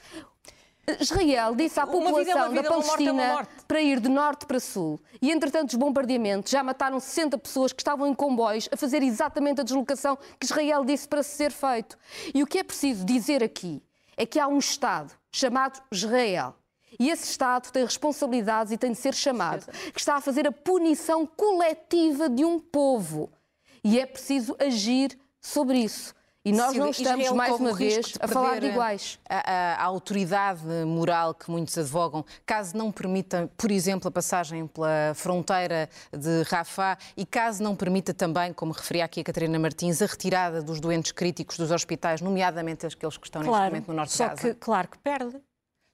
Israel 0.99 1.55
disse 1.55 1.79
à 1.79 1.87
população 1.87 2.49
vida, 2.49 2.61
da 2.61 2.69
Palestina 2.69 3.13
morte, 3.13 3.53
para 3.65 3.81
ir 3.81 3.99
de 4.01 4.09
norte 4.09 4.45
para 4.45 4.59
sul. 4.59 4.99
E, 5.21 5.31
entretanto, 5.31 5.69
os 5.69 5.75
bombardeamentos 5.75 6.51
já 6.51 6.61
mataram 6.61 6.99
60 6.99 7.37
pessoas 7.37 7.71
que 7.71 7.81
estavam 7.81 8.05
em 8.05 8.13
comboios 8.13 8.67
a 8.71 8.75
fazer 8.75 9.01
exatamente 9.01 9.61
a 9.61 9.63
deslocação 9.63 10.17
que 10.37 10.45
Israel 10.45 10.83
disse 10.83 11.07
para 11.07 11.23
ser 11.23 11.51
feito. 11.51 11.97
E 12.33 12.43
o 12.43 12.47
que 12.47 12.59
é 12.59 12.63
preciso 12.63 13.05
dizer 13.05 13.41
aqui 13.41 13.81
é 14.17 14.25
que 14.25 14.39
há 14.39 14.47
um 14.47 14.59
Estado 14.59 15.13
chamado 15.31 15.81
Israel. 15.89 16.53
E 16.99 17.09
esse 17.09 17.29
Estado 17.29 17.71
tem 17.71 17.85
responsabilidades 17.85 18.71
e 18.73 18.77
tem 18.77 18.91
de 18.91 18.97
ser 18.97 19.13
chamado, 19.13 19.65
que 19.93 19.99
está 19.99 20.15
a 20.15 20.21
fazer 20.21 20.45
a 20.47 20.51
punição 20.51 21.25
coletiva 21.25 22.29
de 22.29 22.43
um 22.43 22.59
povo. 22.59 23.31
E 23.83 23.99
é 23.99 24.05
preciso 24.05 24.55
agir 24.59 25.17
sobre 25.41 25.79
isso. 25.79 26.13
E 26.45 26.51
nós 26.51 26.75
não 26.75 26.89
estamos, 26.89 27.21
Israel 27.21 27.35
mais 27.35 27.55
uma 27.57 27.73
vez, 27.73 28.13
a 28.19 28.27
falar 28.27 28.59
de 28.59 28.67
iguais. 28.67 29.17
A, 29.29 29.51
a, 29.51 29.75
a, 29.75 29.83
autoridade 29.85 30.65
moral 30.85 31.33
que 31.33 31.49
muitos 31.49 31.77
advogam, 31.77 32.25
caso 32.45 32.75
não 32.75 32.91
permita, 32.91 33.49
por 33.57 33.71
exemplo, 33.71 34.09
a 34.09 34.11
passagem 34.11 34.67
pela 34.67 35.13
fronteira 35.15 35.89
de 36.11 36.43
Rafah 36.43 36.97
e 37.15 37.25
caso 37.25 37.63
não 37.63 37.77
permita 37.77 38.13
também, 38.13 38.51
como 38.51 38.73
referia 38.73 39.05
aqui 39.05 39.21
a 39.21 39.23
Catarina 39.23 39.57
Martins, 39.57 40.01
a 40.01 40.05
retirada 40.05 40.61
dos 40.61 40.81
doentes 40.81 41.13
críticos 41.13 41.57
dos 41.57 41.71
hospitais, 41.71 42.19
nomeadamente 42.19 42.85
aqueles 42.85 43.15
que 43.15 43.25
estão 43.25 43.41
claro, 43.41 43.63
neste 43.63 43.71
momento 43.71 43.87
no 43.87 43.93
Norte 43.93 44.11
de 44.11 44.19
Gaza. 44.19 44.35
Que, 44.35 44.53
claro 44.55 44.87
que 44.89 44.97
perde. 44.97 45.41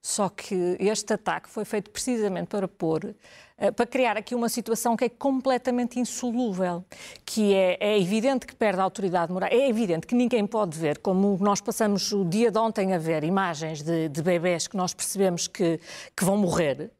Só 0.02 0.30
que 0.30 0.78
este 0.80 1.14
ataque 1.14 1.50
foi 1.50 1.66
feito 1.66 1.92
precisamente 1.92 2.48
para 2.48 2.68
pôr, 2.68 3.14
eh, 3.58 3.70
para 3.70 3.86
criar 3.86 4.16
aqui 4.16 4.34
uma 4.34 4.48
situação 4.48 4.96
que 4.96 5.04
é 5.04 5.10
completamente 5.10 6.00
insolúvel, 6.00 6.86
que 7.26 7.54
é, 7.54 7.78
é 7.82 8.00
evidente 8.00 8.48
que 8.48 8.56
perde 8.56 8.80
a 8.80 8.84
autoridade 8.84 9.32
moral, 9.34 9.50
é 9.52 9.68
evidente 9.68 10.08
que 10.08 10.16
ninguém 10.16 10.48
pode 10.48 10.78
ver, 10.78 11.00
como 11.00 11.38
nós 11.42 11.60
passamos 11.60 12.14
o 12.14 12.24
dia 12.24 12.50
de 12.50 12.58
ontem 12.58 12.94
a 12.94 12.98
ver 12.98 13.26
imagens 13.26 13.82
de, 13.82 14.08
de 14.08 14.22
bebés 14.22 14.68
que 14.68 14.78
nós 14.78 14.94
percebemos 14.94 15.48
que, 15.48 15.80
que 16.16 16.24
vão 16.24 16.38
morrer, 16.38 16.92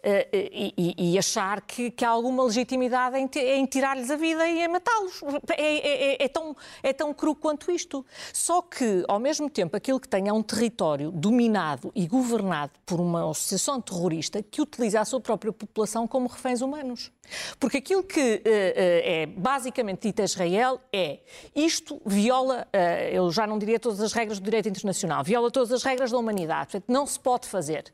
Uh, 0.00 0.24
e, 0.32 0.94
e, 0.96 1.18
achar 1.18 1.60
que, 1.60 1.90
que, 1.90 2.06
há 2.06 2.08
alguma 2.08 2.42
legitimidade 2.44 3.18
em, 3.18 3.28
em 3.38 3.66
tirar-lhes 3.66 4.10
a 4.10 4.16
vida 4.16 4.48
e 4.48 4.60
em 4.60 4.68
matá-los. 4.68 5.20
É, 5.50 5.62
é, 5.62 6.12
é, 6.12 6.24
é, 6.24 6.28
tão, 6.28 6.56
é 6.82 6.92
tão 6.94 7.12
cru 7.12 7.34
quanto 7.34 7.70
isto. 7.70 8.04
Só 8.32 8.62
que, 8.62 9.04
ao 9.06 9.18
mesmo 9.18 9.50
tempo, 9.50 9.76
aquilo 9.76 10.00
que 10.00 10.08
tem 10.08 10.26
é 10.26 10.32
um 10.32 10.42
território 10.42 11.10
dominado 11.10 11.92
e 11.94 12.06
governado 12.06 12.72
por 12.86 12.98
uma 12.98 13.30
associação 13.30 13.78
terrorista 13.78 14.42
que 14.42 14.62
utiliza 14.62 15.00
a 15.02 15.04
sua 15.04 15.20
própria 15.20 15.52
população 15.52 16.06
como 16.08 16.28
reféns 16.28 16.62
humanos. 16.62 17.12
Porque 17.58 17.76
aquilo 17.76 18.02
que 18.02 18.36
uh, 18.36 18.42
é 18.44 19.26
basicamente 19.26 20.08
dito 20.08 20.22
a 20.22 20.24
Israel 20.24 20.80
é 20.90 21.18
isto 21.54 22.00
viola, 22.06 22.66
eu 23.12 23.30
já 23.30 23.46
não 23.46 23.58
diria 23.58 23.78
todas 23.78 24.00
as 24.00 24.14
regras 24.14 24.38
do 24.38 24.44
direito 24.44 24.68
internacional, 24.68 25.22
viola 25.22 25.50
todas 25.50 25.72
as 25.72 25.82
regras 25.82 26.10
da 26.10 26.16
humanidade. 26.16 26.70
Portanto, 26.70 26.84
não 26.88 27.06
se 27.06 27.20
pode 27.20 27.46
fazer. 27.46 27.92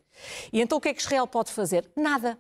E 0.52 0.60
então 0.60 0.78
o 0.78 0.80
que 0.80 0.88
é 0.88 0.94
que 0.94 1.00
Israel 1.00 1.26
pode 1.26 1.52
fazer? 1.52 1.90
Nada. 1.96 2.38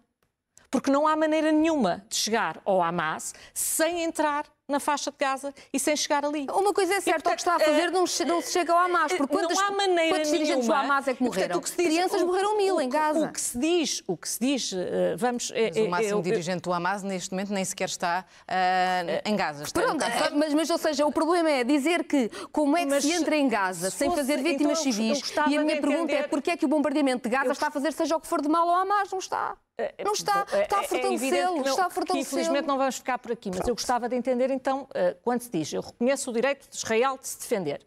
Porque 0.70 0.90
não 0.90 1.06
há 1.06 1.16
maneira 1.16 1.52
nenhuma 1.52 2.04
de 2.08 2.16
chegar 2.16 2.60
ao 2.64 2.82
Hamas 2.82 3.34
sem 3.54 4.02
entrar 4.02 4.46
na 4.68 4.80
faixa 4.80 5.12
de 5.12 5.16
Gaza 5.16 5.54
e 5.72 5.78
sem 5.78 5.96
chegar 5.96 6.24
ali. 6.24 6.46
Uma 6.50 6.72
coisa 6.72 6.94
é 6.94 7.00
certa, 7.00 7.30
o 7.30 7.32
que 7.34 7.38
está 7.38 7.54
a 7.54 7.60
fazer 7.60 7.90
não, 7.92 8.04
não 8.26 8.42
se 8.42 8.52
chega 8.52 8.72
ao 8.72 8.78
Hamas. 8.78 9.12
Porque 9.12 9.32
quantas, 9.32 9.56
não 9.56 9.64
há 9.64 9.70
maneira 9.70 10.16
quantos 10.16 10.30
dirigentes 10.32 10.66
do 10.66 10.72
Hamas 10.72 11.06
é 11.06 11.14
que 11.14 11.22
morreram? 11.22 11.60
Portanto, 11.60 11.76
diz, 11.76 11.86
Crianças 11.86 12.22
o, 12.22 12.26
morreram 12.26 12.56
mil 12.56 12.76
o, 12.76 12.80
em 12.80 12.88
Gaza. 12.88 13.26
O 13.26 13.32
que 13.32 13.40
se 13.40 13.58
diz, 13.58 14.02
o 14.06 14.16
que 14.16 14.28
se 14.28 14.40
diz, 14.40 14.72
uh, 14.72 14.76
vamos... 15.16 15.52
Mas 15.52 15.76
o 15.76 15.88
máximo 15.88 16.22
dirigente 16.22 16.62
do 16.62 16.72
Hamas 16.72 17.02
neste 17.04 17.30
momento 17.30 17.52
nem 17.52 17.64
sequer 17.64 17.88
está 17.88 18.24
uh, 18.42 19.28
em 19.28 19.36
Gaza. 19.36 19.62
Está 19.62 19.80
Pronto, 19.80 20.04
está... 20.04 20.30
mas, 20.32 20.52
mas 20.52 20.68
ou 20.68 20.78
seja, 20.78 21.06
o 21.06 21.12
problema 21.12 21.48
é 21.48 21.62
dizer 21.62 22.02
que 22.02 22.28
como 22.50 22.76
é 22.76 22.80
que 22.80 22.90
mas, 22.90 23.04
se 23.04 23.12
entra 23.12 23.36
em 23.36 23.48
Gaza 23.48 23.90
sem 23.90 24.08
fosse, 24.08 24.20
fazer 24.20 24.42
vítimas 24.42 24.80
então, 24.80 24.92
civis 24.92 25.20
e 25.48 25.56
a 25.56 25.62
minha 25.62 25.80
pergunta 25.80 26.12
é 26.12 26.24
porquê 26.24 26.52
é 26.52 26.56
que 26.56 26.64
o 26.64 26.68
bombardeamento 26.68 27.28
de 27.28 27.34
Gaza 27.34 27.46
eu... 27.46 27.52
está 27.52 27.68
a 27.68 27.70
fazer 27.70 27.92
seja 27.92 28.16
o 28.16 28.20
que 28.20 28.26
for 28.26 28.42
de 28.42 28.48
mal 28.48 28.68
ao 28.68 28.74
Hamas? 28.74 29.12
Não 29.12 29.20
está. 29.20 29.56
É, 29.78 29.94
é, 29.98 30.04
não 30.04 30.12
está, 30.12 30.46
é, 30.52 30.62
está 30.62 30.80
a 30.80 30.82
fortalecê-lo, 30.84 31.60
está 31.60 31.86
a 31.86 31.90
fortalecê-lo. 31.90 32.18
Infelizmente 32.20 32.66
não 32.66 32.78
vamos 32.78 32.96
ficar 32.96 33.18
por 33.18 33.32
aqui, 33.32 33.50
mas 33.50 33.68
eu 33.68 33.74
gostava 33.74 34.08
de 34.08 34.16
entender 34.16 34.50
então, 34.50 34.88
quando 35.22 35.42
se 35.42 35.50
diz, 35.50 35.72
eu 35.72 35.82
reconheço 35.82 36.30
o 36.30 36.32
direito 36.32 36.68
de 36.68 36.76
Israel 36.76 37.18
de 37.18 37.28
se 37.28 37.38
defender, 37.38 37.86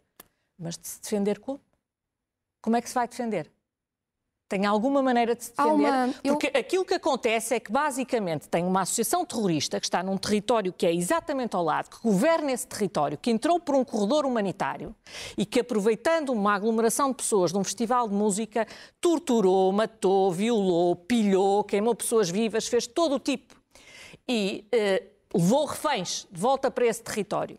mas 0.58 0.78
de 0.78 0.86
se 0.86 1.00
defender 1.02 1.40
como? 1.40 1.60
Como 2.62 2.76
é 2.76 2.82
que 2.82 2.88
se 2.88 2.94
vai 2.94 3.08
defender? 3.08 3.50
Tem 4.50 4.66
alguma 4.66 5.00
maneira 5.00 5.36
de 5.36 5.44
se 5.44 5.52
defender? 5.56 5.74
Uma... 5.74 6.14
Porque 6.24 6.50
eu... 6.52 6.60
aquilo 6.60 6.84
que 6.84 6.94
acontece 6.94 7.54
é 7.54 7.60
que, 7.60 7.70
basicamente, 7.70 8.48
tem 8.48 8.64
uma 8.64 8.80
associação 8.80 9.24
terrorista 9.24 9.78
que 9.78 9.86
está 9.86 10.02
num 10.02 10.16
território 10.18 10.72
que 10.72 10.84
é 10.84 10.92
exatamente 10.92 11.54
ao 11.54 11.62
lado, 11.62 11.88
que 11.88 12.02
governa 12.02 12.50
esse 12.50 12.66
território, 12.66 13.16
que 13.16 13.30
entrou 13.30 13.60
por 13.60 13.76
um 13.76 13.84
corredor 13.84 14.26
humanitário 14.26 14.92
e 15.38 15.46
que, 15.46 15.60
aproveitando 15.60 16.30
uma 16.30 16.52
aglomeração 16.52 17.10
de 17.10 17.18
pessoas 17.18 17.52
num 17.52 17.62
festival 17.62 18.08
de 18.08 18.14
música, 18.14 18.66
torturou, 19.00 19.70
matou, 19.70 20.32
violou, 20.32 20.96
pilhou, 20.96 21.62
queimou 21.62 21.94
pessoas 21.94 22.28
vivas, 22.28 22.66
fez 22.66 22.88
todo 22.88 23.14
o 23.14 23.20
tipo. 23.20 23.54
E 24.28 24.66
uh, 24.74 25.10
levou 25.34 25.64
reféns 25.66 26.26
de 26.30 26.40
volta 26.40 26.70
para 26.70 26.86
esse 26.86 27.02
território. 27.02 27.58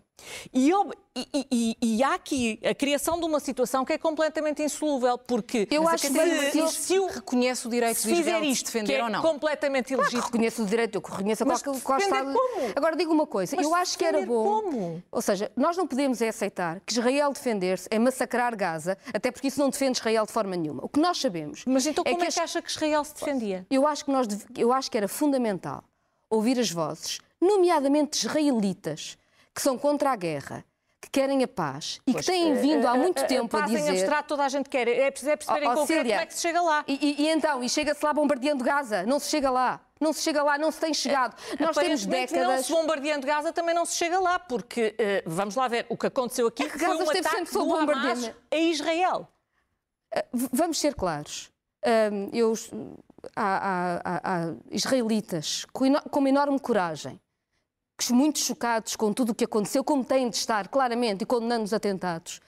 E, 0.54 0.72
e, 1.16 1.48
e, 1.52 1.78
e, 1.82 2.04
há 2.04 2.14
aqui 2.14 2.60
a 2.64 2.74
criação 2.74 3.20
de 3.20 3.26
uma 3.26 3.40
situação 3.40 3.84
que 3.84 3.94
é 3.94 3.98
completamente 3.98 4.62
insolúvel, 4.62 5.18
porque 5.18 5.68
eu 5.72 5.88
acho 5.88 6.08
que 6.08 6.52
se, 6.52 6.68
se 6.68 7.00
o 7.00 7.08
reconhece 7.08 7.68
o 7.68 7.70
direito 7.70 8.02
de 8.02 8.16
fizer 8.16 8.44
isto, 8.44 8.66
defender 8.66 9.00
é 9.00 9.04
ou 9.04 9.10
não. 9.10 9.22
completamente 9.22 9.94
ilegítimo. 9.94 10.22
Claro, 10.22 10.34
reconheço 10.34 10.64
o 10.64 10.66
direito, 10.66 10.96
eu 10.96 11.02
reconheço 11.02 11.44
a 11.44 11.46
Mas 11.46 11.62
qual, 11.62 11.80
qual 11.82 12.00
Estado. 12.00 12.34
Como? 12.34 12.72
Agora 12.76 12.96
digo 12.96 13.12
uma 13.12 13.28
coisa, 13.28 13.56
Mas 13.56 13.66
eu 13.66 13.76
acho 13.76 13.98
que 13.98 14.06
era 14.06 14.26
bom. 14.26 14.44
Como? 14.44 15.04
Ou 15.12 15.22
seja, 15.22 15.52
nós 15.56 15.76
não 15.76 15.88
podemos 15.88 16.22
é 16.22 16.30
aceitar 16.30 16.80
que 16.82 16.94
Israel 16.94 17.34
defender-se 17.34 17.88
é 17.92 18.00
massacrar 18.00 18.56
Gaza, 18.56 18.98
até 19.14 19.32
porque 19.32 19.48
isso 19.48 19.60
não 19.60 19.70
defende 19.70 19.98
Israel 19.98 20.26
de 20.26 20.32
forma 20.32 20.56
nenhuma. 20.56 20.86
O 20.86 20.90
que 20.90 21.00
nós 21.00 21.18
sabemos. 21.20 21.64
Mas 21.66 21.86
então 21.86 22.04
é 22.06 22.12
como 22.12 22.22
que 22.22 22.28
é 22.28 22.32
que 22.32 22.40
acha 22.40 22.62
que 22.62 22.70
Israel 22.70 23.04
se 23.04 23.16
defendia? 23.16 23.66
Eu 23.70 23.88
acho 23.88 24.06
que 24.06 24.12
nós 24.12 24.28
eu 24.56 24.72
acho 24.72 24.90
que 24.90 24.98
era 24.98 25.08
fundamental 25.08 25.84
ouvir 26.30 26.58
as 26.58 26.72
vozes, 26.72 27.20
nomeadamente 27.42 28.26
israelitas, 28.26 29.18
que 29.54 29.62
são 29.62 29.78
contra 29.78 30.12
a 30.12 30.16
guerra 30.16 30.64
que 31.02 31.10
querem 31.10 31.44
a 31.44 31.48
paz 31.48 32.00
e 32.06 32.14
pois, 32.14 32.24
que 32.24 32.32
têm 32.32 32.54
vindo 32.54 32.88
há 32.88 32.96
muito 32.96 33.26
tempo 33.26 33.58
a, 33.58 33.62
a, 33.62 33.64
a 33.64 33.66
dizer... 33.66 33.80
Paz 33.80 33.90
em 33.90 33.92
abstrato 33.98 34.28
toda 34.30 34.46
a 34.46 34.50
gente 34.50 34.70
quer, 34.70 34.88
é 34.88 35.10
preciso, 35.10 35.32
é 35.32 35.36
perceber 35.36 35.68
oh, 35.68 35.72
em 35.72 35.76
concreto 35.76 36.10
como 36.10 36.22
é 36.22 36.26
que 36.28 36.34
se 36.36 36.42
chega 36.42 36.62
lá. 36.62 36.84
E, 36.88 36.94
e, 36.94 37.24
e 37.24 37.30
então, 37.30 37.64
e 37.64 37.68
chega-se 37.68 38.06
lá 38.06 38.14
bombardeando 38.14 38.64
Gaza, 38.64 39.04
não 39.04 39.20
se 39.20 39.30
chega 39.30 39.50
lá. 39.50 39.82
Não 40.00 40.14
se 40.14 40.24
chega 40.24 40.42
lá, 40.42 40.58
não 40.58 40.72
se 40.72 40.80
tem 40.80 40.94
chegado. 40.96 41.36
É, 41.60 41.64
Nós 41.64 41.78
temos 41.78 42.06
décadas. 42.08 42.48
não 42.48 42.64
se 42.64 42.72
bombardeando 42.72 43.26
Gaza 43.26 43.54
também 43.54 43.76
não 43.76 43.86
se 43.86 43.96
chega 43.96 44.20
lá, 44.20 44.40
porque 44.40 44.96
uh, 44.98 45.30
vamos 45.30 45.56
lá 45.56 45.68
ver 45.68 45.86
o 45.90 45.98
que 45.98 46.08
aconteceu 46.08 46.48
aqui 46.48 46.64
é 46.64 46.70
que 46.70 46.80
foi 46.80 46.96
um 46.96 47.10
ataque 47.10 47.54
do 47.54 47.76
Hamas 47.76 48.32
a 48.50 48.56
Israel. 48.56 49.28
Uh, 50.16 50.50
vamos 50.52 50.80
ser 50.80 50.96
claros. 50.96 51.52
Uh, 51.86 52.30
eu, 52.34 52.54
há, 53.36 54.02
há, 54.04 54.22
há, 54.24 54.54
israelitas 54.72 55.66
com, 55.72 55.94
com 55.94 56.20
uma 56.20 56.30
enorme 56.30 56.60
coragem 56.60 57.20
muito 58.10 58.40
chocados 58.40 58.96
com 58.96 59.14
tudo 59.14 59.32
o 59.32 59.36
que 59.36 59.46
aconteceu, 59.46 59.84
como 59.84 60.04
têm 60.04 60.30
de 60.30 60.38
estar, 60.38 60.68
claramente, 60.68 61.24
e 61.24 61.26
condenando 61.26 61.64
os 61.64 61.74
atentados, 61.74 62.40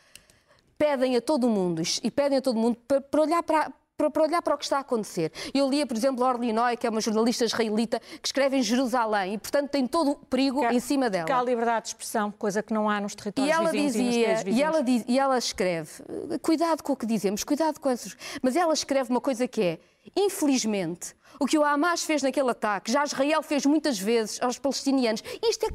pedem 0.77 1.15
a 1.15 1.21
todo 1.21 1.47
mundo, 1.47 1.81
e 2.01 2.11
pedem 2.11 2.37
a 2.37 2.41
todo 2.41 2.57
mundo 2.57 2.77
para, 2.87 3.01
para 3.01 3.21
olhar 3.21 3.43
para, 3.43 3.71
para, 3.95 4.23
olhar 4.23 4.41
para 4.41 4.55
o 4.55 4.57
que 4.57 4.63
está 4.63 4.77
a 4.77 4.81
acontecer. 4.81 5.31
Eu 5.53 5.69
lia, 5.69 5.85
por 5.85 5.95
exemplo, 5.95 6.25
Orly 6.25 6.51
Noy, 6.51 6.75
que 6.75 6.87
é 6.87 6.89
uma 6.89 6.99
jornalista 6.99 7.45
israelita, 7.45 7.99
que 7.99 8.27
escreve 8.27 8.57
em 8.57 8.63
Jerusalém 8.63 9.35
e, 9.35 9.37
portanto, 9.37 9.69
tem 9.69 9.85
todo 9.87 10.11
o 10.11 10.15
perigo 10.15 10.65
em 10.65 10.79
cima 10.79 11.09
dela. 11.09 11.25
Que 11.25 11.31
há 11.31 11.41
liberdade 11.41 11.83
de 11.83 11.87
expressão, 11.89 12.31
coisa 12.31 12.61
que 12.61 12.73
não 12.73 12.89
há 12.89 12.99
nos 12.99 13.15
territórios 13.15 13.55
e 13.55 13.57
ela 13.57 13.71
dizia, 13.71 14.43
e, 14.45 14.55
e 14.55 14.61
ela 14.63 14.81
diz, 14.81 15.05
e 15.07 15.19
ela 15.19 15.37
escreve, 15.37 15.91
cuidado 16.41 16.81
com 16.81 16.93
o 16.93 16.95
que 16.95 17.05
dizemos, 17.05 17.43
cuidado 17.43 17.79
com 17.79 17.89
essas... 17.89 18.15
Mas 18.41 18.55
ela 18.55 18.73
escreve 18.73 19.09
uma 19.09 19.21
coisa 19.21 19.47
que 19.47 19.61
é, 19.61 19.79
infelizmente, 20.15 21.15
o 21.39 21.45
que 21.45 21.57
o 21.57 21.63
Hamas 21.63 22.03
fez 22.03 22.21
naquele 22.21 22.51
ataque, 22.51 22.91
já 22.91 23.03
Israel 23.03 23.41
fez 23.41 23.65
muitas 23.65 23.97
vezes 23.99 24.41
aos 24.41 24.59
palestinianos. 24.59 25.23
Isto 25.41 25.65
é 25.65 25.69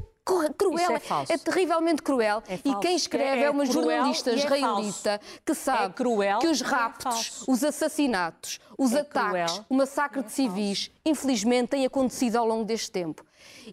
cruel, 0.57 0.91
é, 0.91 1.33
é, 1.33 1.37
terrivelmente 1.37 2.01
cruel. 2.01 2.43
É 2.47 2.59
e 2.63 2.75
quem 2.75 2.95
escreve 2.95 3.41
é, 3.41 3.45
é 3.45 3.49
uma 3.49 3.65
jornalista 3.65 4.31
é 4.31 4.35
israelita 4.35 5.19
que 5.45 5.53
sabe 5.53 5.93
que 6.39 6.47
os 6.47 6.61
raptos, 6.61 7.43
os 7.47 7.63
assassinatos, 7.63 8.59
os 8.77 8.93
ataques, 8.93 9.61
o 9.67 9.75
massacre 9.75 10.23
de 10.23 10.31
civis, 10.31 10.91
infelizmente, 11.09 11.69
têm 11.69 11.85
acontecido 11.85 12.37
ao 12.37 12.45
longo 12.45 12.65
deste 12.65 12.91
tempo. 12.91 13.23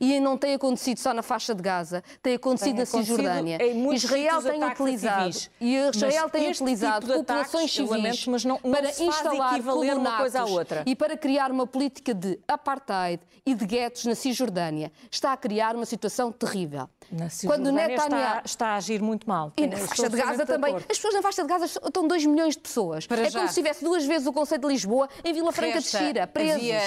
E 0.00 0.20
não 0.20 0.36
tem 0.36 0.54
acontecido 0.54 0.98
só 0.98 1.12
na 1.12 1.22
faixa 1.22 1.54
de 1.54 1.62
Gaza, 1.62 2.02
tem 2.22 2.34
acontecido 2.34 2.76
tem 2.76 2.80
na 2.80 2.86
Cisjordânia. 2.86 3.58
Israel 3.94 4.42
tem 4.42 4.64
utilizado 4.64 5.32
civis. 5.32 5.50
e 5.60 5.76
Israel 5.76 6.30
tem 6.30 6.50
utilizado 6.50 7.06
tipo 7.06 7.18
populações 7.18 7.72
civis 7.72 7.90
lamento, 7.90 8.30
mas 8.30 8.44
não, 8.44 8.60
não 8.62 8.72
para 8.72 8.90
instalar 8.90 9.60
uma 9.60 10.16
coisa 10.18 10.40
à 10.40 10.44
outra. 10.44 10.82
e 10.86 10.94
para 10.94 11.16
criar 11.16 11.50
uma 11.50 11.66
política 11.66 12.14
de 12.14 12.38
apartheid 12.46 13.22
e 13.44 13.54
de 13.54 13.64
guetos 13.64 14.04
na 14.04 14.14
Cisjordânia. 14.14 14.92
Está 15.10 15.32
a 15.32 15.36
criar 15.36 15.74
uma 15.74 15.86
situação 15.86 16.32
terrível. 16.32 16.88
Na 17.10 17.28
Quando 17.46 17.70
Netanyahu 17.70 18.38
está, 18.38 18.42
está, 18.44 18.66
a 18.70 18.76
agir 18.76 19.00
muito 19.00 19.28
mal. 19.28 19.52
E 19.56 19.66
na 19.66 19.76
faixa 19.76 20.08
de 20.08 20.16
Gaza 20.16 20.44
também. 20.44 20.74
As 20.74 20.82
pessoas 20.84 21.14
na 21.14 21.22
faixa 21.22 21.42
de 21.42 21.48
Gaza 21.48 21.64
estão 21.66 22.08
2 22.08 22.26
milhões 22.26 22.54
de 22.54 22.60
pessoas. 22.60 23.06
Para 23.06 23.22
é 23.22 23.30
já. 23.30 23.38
como 23.38 23.48
se 23.48 23.54
tivesse 23.54 23.84
duas 23.84 24.04
vezes 24.04 24.26
o 24.26 24.32
Conselho 24.32 24.62
de 24.62 24.68
Lisboa 24.68 25.08
em 25.24 25.32
Vila 25.32 25.52
Franca 25.52 25.80
de 25.80 25.86
Xira, 25.86 26.26
presos. 26.26 26.60
Via, 26.60 26.80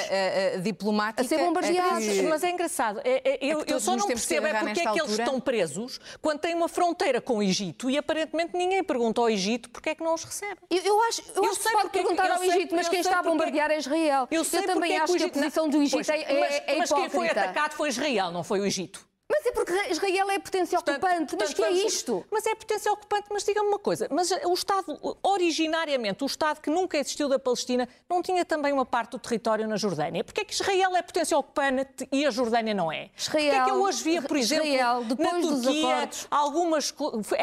uh, 0.55 0.57
uh, 0.57 0.61
diplomática. 0.61 1.21
A 1.21 1.25
ser 1.25 1.37
bombardeados. 1.39 2.05
Que... 2.05 2.21
Mas 2.23 2.43
é 2.43 2.51
engraçado. 2.51 3.01
É, 3.03 3.21
é, 3.23 3.37
eu, 3.41 3.61
é 3.61 3.65
eu 3.67 3.79
só 3.79 3.95
não 3.95 4.07
percebo 4.07 4.47
é 4.47 4.53
porque 4.53 4.81
é 4.81 4.91
que 4.91 4.99
eles 4.99 5.11
estão 5.11 5.39
presos 5.39 5.99
quando 6.21 6.39
têm 6.39 6.55
uma 6.55 6.67
fronteira 6.67 7.21
com 7.21 7.37
o 7.37 7.43
Egito 7.43 7.89
e 7.89 7.97
aparentemente 7.97 8.55
ninguém 8.55 8.83
pergunta 8.83 9.21
ao 9.21 9.29
Egito 9.29 9.69
porque 9.69 9.89
é 9.89 9.95
que 9.95 10.03
não 10.03 10.13
os 10.13 10.23
recebe. 10.23 10.59
Eu, 10.69 10.81
eu 10.81 11.03
acho, 11.03 11.21
eu, 11.35 11.43
eu 11.43 11.49
acho 11.49 11.59
que 11.59 11.67
se 11.67 11.71
pode 11.71 11.89
perguntar 11.89 12.31
ao 12.31 12.43
Egito, 12.43 12.75
mas 12.75 12.87
quem 12.87 12.99
está 12.99 13.19
a 13.19 13.23
bombardear 13.23 13.71
é 13.71 13.77
Israel. 13.77 14.27
Eu, 14.31 14.45
também 14.45 14.97
acho 14.97 15.13
que 15.13 15.23
a 15.23 15.29
posição 15.29 15.69
do 15.69 15.81
Egito 15.81 16.11
é, 16.11 16.73
é, 16.73 16.77
Mas 16.77 16.91
quem 16.91 17.09
foi 17.09 17.29
atacado 17.29 17.73
foi 17.73 17.89
Israel, 17.89 18.31
não 18.31 18.43
foi 18.43 18.59
o 18.59 18.65
Egito. 18.65 19.08
Mas 19.29 19.45
é 19.45 19.51
porque 19.51 19.73
Israel 19.91 20.31
é 20.31 20.39
potência 20.39 20.79
ocupante. 20.79 20.99
Portanto, 20.99 21.37
mas 21.39 21.53
que 21.53 21.63
é 21.63 21.71
isto? 21.71 22.25
Mas 22.31 22.45
é 22.47 22.55
potência 22.55 22.91
ocupante, 22.91 23.27
mas 23.31 23.43
diga-me 23.43 23.67
uma 23.67 23.77
coisa. 23.77 24.07
Mas 24.09 24.31
o 24.31 24.53
Estado, 24.53 24.99
originariamente, 25.21 26.23
o 26.23 26.27
Estado 26.27 26.59
que 26.59 26.69
nunca 26.69 26.97
existiu 26.97 27.29
da 27.29 27.37
Palestina, 27.37 27.87
não 28.09 28.23
tinha 28.23 28.43
também 28.43 28.73
uma 28.73 28.85
parte 28.85 29.11
do 29.11 29.19
território 29.19 29.67
na 29.67 29.77
Jordânia? 29.77 30.23
Porquê 30.23 30.41
é 30.41 30.45
que 30.45 30.53
Israel 30.53 30.95
é 30.95 31.01
potência 31.01 31.37
ocupante 31.37 32.07
e 32.11 32.25
a 32.25 32.31
Jordânia 32.31 32.73
não 32.73 32.91
é? 32.91 33.11
Israel, 33.15 33.45
Porquê 33.45 33.61
é 33.61 33.63
que 33.65 33.71
eu 33.71 33.81
hoje 33.81 34.03
via, 34.03 34.21
por 34.21 34.35
exemplo, 34.35 34.65
Israel, 34.65 35.05
na 35.17 35.41
Turquia, 35.41 35.95
acordos... 35.95 36.27
algumas... 36.31 36.95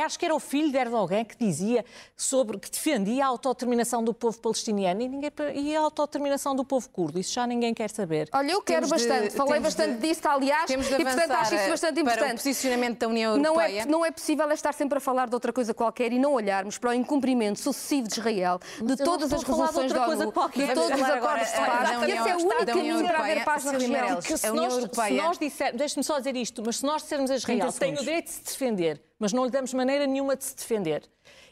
Acho 0.05 0.19
que 0.19 0.25
era 0.25 0.35
o 0.35 0.41
filho 0.41 0.73
de 0.73 0.79
Erdogan 0.79 1.25
que 1.25 1.37
dizia 1.37 1.85
sobre... 2.17 2.59
que 2.59 2.71
defendia 2.71 3.25
a 3.25 3.29
autodeterminação 3.29 4.03
do 4.03 4.13
povo 4.13 4.39
palestiniano 4.41 5.03
e, 5.03 5.09
ninguém, 5.09 5.31
e 5.55 5.77
a 5.77 5.81
autodeterminação 5.81 6.57
do 6.57 6.65
povo 6.65 6.89
curdo. 6.91 7.21
Isso 7.21 7.33
já 7.33 7.47
ninguém 7.47 7.73
quer 7.73 7.91
saber. 7.91 8.29
Olha, 8.33 8.51
eu 8.51 8.61
quero 8.61 8.89
temos 8.89 8.91
bastante. 8.91 9.29
De, 9.31 9.37
Falei 9.37 9.61
bastante 9.61 10.01
de... 10.01 10.09
disso, 10.09 10.29
aliás, 10.29 10.69
e 10.69 10.77
portanto 10.77 11.31
acho 11.31 11.55
isso 11.55 11.76
bastante 11.77 12.01
importante 12.01 12.37
posicionamento 12.37 12.99
da 13.01 13.09
União 13.09 13.37
Europeia. 13.37 13.69
Não 13.69 13.83
é, 13.83 13.87
não 13.87 14.05
é 14.05 14.11
possível 14.11 14.51
estar 14.51 14.73
sempre 14.73 14.99
a 14.99 15.01
falar 15.01 15.29
de 15.29 15.35
outra 15.35 15.53
coisa 15.53 15.75
qualquer 15.75 16.13
e 16.13 16.19
não 16.19 16.33
olharmos 16.33 16.79
para 16.79 16.91
o 16.91 16.95
incumprimento 16.95 17.59
sucessivo 17.59 18.09
de 18.09 18.19
Israel, 18.19 18.59
de 18.83 18.97
todas 18.97 19.33
as 19.33 19.43
resoluções 19.43 19.93
da 19.93 20.09
ONU, 20.09 20.33
de 20.55 20.75
todos 20.75 21.01
os 21.01 21.09
acordos 21.09 21.49
de 21.49 21.57
paz. 21.57 22.03
Esse 22.03 22.29
é 22.29 22.37
o 22.37 22.41
único 22.41 22.67
caminho 22.67 23.05
para 23.05 23.19
haver 23.19 23.45
paz 23.45 23.65
na 23.65 23.73
região. 23.73 24.19
A 24.45 24.51
União 24.51 24.71
Europeia. 24.71 25.09
Se 25.09 25.17
nós 25.17 25.39
dissermos, 25.39 25.79
deixe-me 25.79 26.05
só 26.05 26.19
dizer 26.19 26.37
isto, 26.37 26.63
mas 26.65 26.79
se 26.79 26.85
nós 26.85 27.03
dissermos 27.03 27.31
a 27.31 27.37
Israel 27.37 27.73
tem 27.73 27.95
o 27.95 27.99
direito 27.99 28.27
de 28.27 28.33
se 28.33 28.45
defender, 28.45 29.03
mas 29.19 29.33
não 29.33 29.45
lhe 29.45 29.51
damos 29.51 29.73
maneira 29.75 30.07
nenhuma 30.07 30.37
de 30.37 30.45
se 30.45 30.57
defender. 30.57 31.03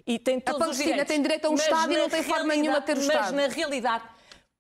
E 0.06 0.18
tem 0.18 0.38
todos 0.38 0.60
a 0.60 0.64
Palestina 0.64 0.84
os 0.84 0.92
direitos. 0.92 1.14
tem 1.14 1.22
direito 1.22 1.46
a 1.46 1.50
um 1.50 1.54
Estado 1.54 1.92
e 1.92 1.96
não 1.96 2.08
tem 2.10 2.22
forma 2.22 2.54
nenhuma 2.54 2.80
de 2.80 2.87
ter 2.87 2.96
o 2.96 3.00
Estado. 3.00 3.32
Mas 3.34 3.48
na 3.48 3.54
realidade 3.54 4.04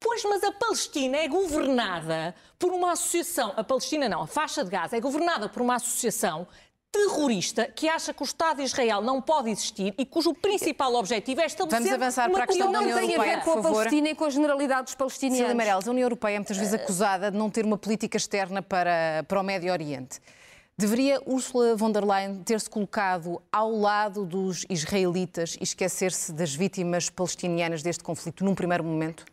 Pois, 0.04 0.22
mas 0.24 0.44
a 0.44 0.52
Palestina 0.52 1.16
é 1.16 1.26
governada 1.26 2.34
por 2.58 2.70
uma 2.72 2.92
associação. 2.92 3.54
A 3.56 3.64
Palestina 3.64 4.06
não, 4.06 4.20
a 4.20 4.26
faixa 4.26 4.62
de 4.62 4.68
Gaza 4.68 4.94
é 4.94 5.00
governada 5.00 5.48
por 5.48 5.62
uma 5.62 5.76
associação 5.76 6.46
terrorista 6.92 7.64
que 7.74 7.88
acha 7.88 8.12
que 8.12 8.22
o 8.22 8.24
Estado 8.24 8.58
de 8.58 8.64
Israel 8.64 9.00
não 9.00 9.22
pode 9.22 9.48
existir 9.48 9.94
e 9.96 10.04
cujo 10.04 10.34
principal 10.34 10.94
objetivo 10.94 11.40
é 11.40 11.46
estabelecer 11.46 11.80
Vamos 11.80 11.94
avançar 11.94 12.28
uma 12.28 12.34
para 12.34 12.44
a 12.44 12.46
questão 12.46 12.70
da 12.70 12.80
União 12.80 12.98
Europeia. 12.98 13.16
Não 13.16 13.24
tem 13.24 13.32
a 13.32 13.36
ver 13.38 13.44
com 13.44 13.58
a 13.58 13.62
Palestina 13.62 14.08
e 14.10 14.14
com 14.14 14.24
a 14.26 14.30
generalidade 14.30 14.82
dos 14.84 14.94
palestinianos. 14.94 15.38
Cília 15.38 15.54
Meirelles, 15.54 15.88
a 15.88 15.90
União 15.90 16.04
Europeia 16.04 16.36
é 16.36 16.38
muitas 16.38 16.58
vezes 16.58 16.74
acusada 16.74 17.30
de 17.30 17.38
não 17.38 17.48
ter 17.48 17.64
uma 17.64 17.78
política 17.78 18.18
externa 18.18 18.60
para, 18.60 19.24
para 19.26 19.40
o 19.40 19.42
Médio 19.42 19.72
Oriente. 19.72 20.20
Deveria 20.76 21.18
Ursula 21.24 21.74
von 21.76 21.90
der 21.90 22.04
Leyen 22.04 22.42
ter-se 22.44 22.68
colocado 22.68 23.40
ao 23.50 23.72
lado 23.72 24.26
dos 24.26 24.66
israelitas 24.68 25.56
e 25.58 25.64
esquecer-se 25.64 26.30
das 26.30 26.54
vítimas 26.54 27.08
palestinianas 27.08 27.82
deste 27.82 28.04
conflito 28.04 28.44
num 28.44 28.54
primeiro 28.54 28.84
momento? 28.84 29.24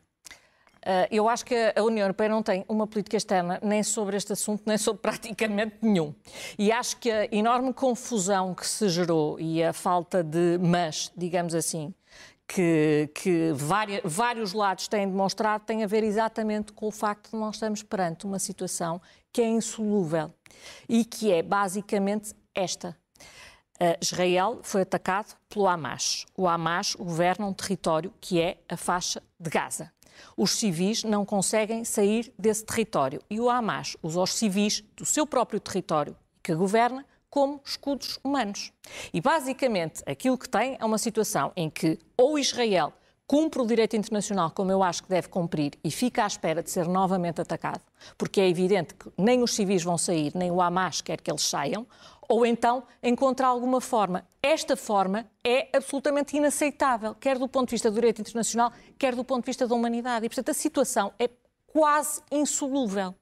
Uh, 0.82 1.06
eu 1.12 1.30
acho 1.30 1.46
que 1.46 1.56
a 1.76 1.84
União 1.84 2.06
Europeia 2.06 2.30
não 2.30 2.42
tem 2.42 2.66
uma 2.68 2.88
política 2.88 3.16
externa 3.16 3.60
nem 3.62 3.84
sobre 3.84 4.18
este 4.18 4.34
assunto, 4.34 4.64
nem 4.66 4.78
sobre 4.80 5.02
praticamente 5.04 5.76
nenhum. 5.82 6.14
E 6.58 6.72
acho 6.72 6.98
que 6.98 7.12
a 7.12 7.26
enorme 7.32 7.72
confusão 7.72 8.56
que 8.56 8.68
se 8.68 8.90
gerou 8.90 9.40
e 9.40 9.64
a 9.64 9.74
falta 9.74 10.24
de 10.24 10.58
mas, 10.60 11.12
digamos 11.16 11.54
assim, 11.54 11.94
que, 12.48 13.10
que 13.14 13.52
vários 14.04 14.54
lados 14.54 14.88
têm 14.88 15.08
demonstrado 15.08 15.64
tem 15.66 15.84
a 15.84 15.88
ver 15.88 16.04
exatamente 16.04 16.74
com 16.74 16.88
o 16.88 16.92
facto 16.92 17.32
de 17.32 17.38
nós 17.38 17.56
estamos 17.56 17.84
perante 17.84 18.26
uma 18.26 18.40
situação 18.40 19.00
que 19.32 19.42
é 19.42 19.48
insolúvel 19.48 20.34
e 20.90 21.06
que 21.06 21.32
é 21.32 21.44
basicamente 21.44 22.34
esta. 22.56 22.98
Uh, 23.76 23.98
Israel 24.02 24.60
foi 24.64 24.82
atacado 24.82 25.36
pelo 25.48 25.68
Hamas. 25.68 26.26
O 26.36 26.48
Hamas 26.48 26.96
governa 26.96 27.46
um 27.46 27.54
território 27.54 28.14
que 28.20 28.42
é 28.42 28.58
a 28.68 28.76
faixa 28.76 29.24
de 29.40 29.50
Gaza. 29.50 29.92
Os 30.36 30.52
civis 30.52 31.04
não 31.04 31.26
conseguem 31.26 31.84
sair 31.84 32.34
desse 32.38 32.66
território 32.66 33.22
e 33.30 33.40
o 33.40 33.50
Hamas 33.50 33.98
usa 34.02 34.22
os 34.22 34.34
civis 34.34 34.84
do 34.96 35.06
seu 35.06 35.26
próprio 35.26 35.60
território 35.60 36.16
que 36.44 36.54
governa 36.56 37.06
como 37.30 37.62
escudos 37.66 38.20
humanos. 38.24 38.74
E 39.14 39.22
basicamente 39.22 40.04
aquilo 40.06 40.38
que 40.38 40.50
tem 40.50 40.78
é 40.80 40.86
uma 40.86 40.98
situação 40.98 41.52
em 41.56 41.70
que 41.70 41.98
ou 42.18 42.38
Israel 42.38 42.94
cumpre 43.26 43.62
o 43.62 43.66
direito 43.66 43.96
internacional 43.96 44.52
como 44.52 44.74
eu 44.74 44.84
acho 44.84 45.04
que 45.04 45.10
deve 45.10 45.30
cumprir 45.30 45.72
e 45.82 45.90
fica 45.90 46.26
à 46.26 46.28
espera 46.28 46.62
de 46.62 46.70
ser 46.70 46.86
novamente 46.86 47.40
atacado, 47.40 47.80
porque 48.18 48.42
é 48.42 48.50
evidente 48.50 48.94
que 48.94 49.10
nem 49.18 49.42
os 49.42 49.56
civis 49.56 49.82
vão 49.82 49.98
sair, 49.98 50.34
nem 50.36 50.52
o 50.52 50.62
Hamas 50.62 51.00
quer 51.00 51.22
que 51.22 51.32
eles 51.32 51.44
saiam, 51.44 51.88
ou 52.32 52.46
então 52.46 52.84
encontrar 53.04 53.48
alguma 53.48 53.82
forma. 53.82 54.26
Esta 54.42 54.78
forma 54.78 55.30
é 55.44 55.68
absolutamente 55.76 56.38
inaceitável, 56.38 57.14
quer 57.14 57.38
do 57.38 57.48
ponto 57.48 57.68
de 57.68 57.76
vista 57.76 57.92
do 57.92 57.96
direito 57.96 58.22
internacional, 58.22 58.72
quer 58.98 59.14
do 59.16 59.24
ponto 59.24 59.44
de 59.44 59.48
vista 59.48 59.68
da 59.68 59.76
humanidade. 59.76 60.26
E, 60.26 60.30
portanto, 60.30 60.50
a 60.50 60.54
situação 60.54 61.12
é 61.20 61.30
quase 61.68 62.22
insolúvel. 62.32 63.14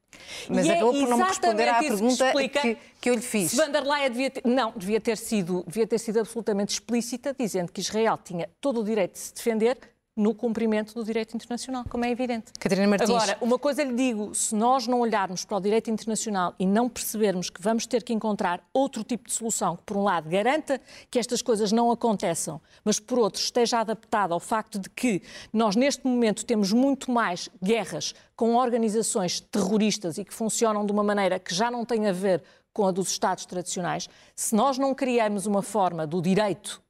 Mas 0.47 0.65
e 0.65 0.69
é 0.69 0.73
acabou 0.73 0.95
é 0.95 0.99
por 0.99 1.09
não 1.09 1.17
me 1.17 1.23
responder 1.23 1.67
à 1.67 1.79
pergunta 1.79 2.33
que, 2.33 2.49
que, 2.49 2.77
que, 3.01 3.09
eu 3.09 3.15
lhe 3.15 3.21
fiz. 3.21 3.51
Se 3.51 3.57
Van 3.57 3.71
der 3.71 3.83
Leyen 3.83 4.11
devia 4.11 4.29
ter, 4.29 4.41
não, 4.45 4.73
devia 4.75 5.01
ter, 5.01 5.17
sido, 5.17 5.63
devia 5.67 5.87
ter 5.87 5.99
sido 5.99 6.19
absolutamente 6.19 6.73
explícita, 6.73 7.35
dizendo 7.37 7.71
que 7.71 7.81
Israel 7.81 8.17
tinha 8.23 8.49
todo 8.61 8.81
o 8.81 8.83
direito 8.83 9.13
de 9.13 9.19
se 9.19 9.33
defender, 9.33 9.77
no 10.19 10.35
cumprimento 10.35 10.93
do 10.93 11.01
direito 11.01 11.33
internacional, 11.33 11.85
como 11.89 12.03
é 12.03 12.11
evidente. 12.11 12.51
Catarina 12.59 12.87
Martins. 12.87 13.09
Agora, 13.09 13.37
uma 13.39 13.57
coisa 13.57 13.83
lhe 13.83 13.95
digo, 13.95 14.35
se 14.35 14.53
nós 14.53 14.85
não 14.85 14.99
olharmos 14.99 15.45
para 15.45 15.55
o 15.55 15.61
direito 15.61 15.89
internacional 15.89 16.53
e 16.59 16.65
não 16.65 16.89
percebermos 16.89 17.49
que 17.49 17.61
vamos 17.61 17.87
ter 17.87 18.03
que 18.03 18.11
encontrar 18.11 18.61
outro 18.73 19.01
tipo 19.01 19.29
de 19.29 19.33
solução 19.33 19.77
que, 19.77 19.83
por 19.83 19.95
um 19.95 20.03
lado, 20.03 20.29
garanta 20.29 20.81
que 21.09 21.17
estas 21.17 21.41
coisas 21.41 21.71
não 21.71 21.89
aconteçam, 21.89 22.59
mas, 22.83 22.99
por 22.99 23.17
outro, 23.17 23.41
esteja 23.41 23.79
adaptada 23.79 24.33
ao 24.33 24.41
facto 24.41 24.77
de 24.77 24.89
que 24.89 25.21
nós, 25.53 25.77
neste 25.77 26.05
momento, 26.05 26.45
temos 26.45 26.73
muito 26.73 27.09
mais 27.09 27.47
guerras 27.63 28.13
com 28.35 28.55
organizações 28.55 29.39
terroristas 29.39 30.17
e 30.17 30.25
que 30.25 30.33
funcionam 30.33 30.85
de 30.85 30.91
uma 30.91 31.03
maneira 31.03 31.39
que 31.39 31.55
já 31.55 31.71
não 31.71 31.85
tem 31.85 32.07
a 32.07 32.11
ver 32.11 32.43
com 32.73 32.85
a 32.85 32.91
dos 32.91 33.09
Estados 33.09 33.45
tradicionais, 33.45 34.09
se 34.35 34.53
nós 34.53 34.77
não 34.77 34.93
criamos 34.93 35.45
uma 35.45 35.61
forma 35.61 36.05
do 36.05 36.21
direito 36.21 36.81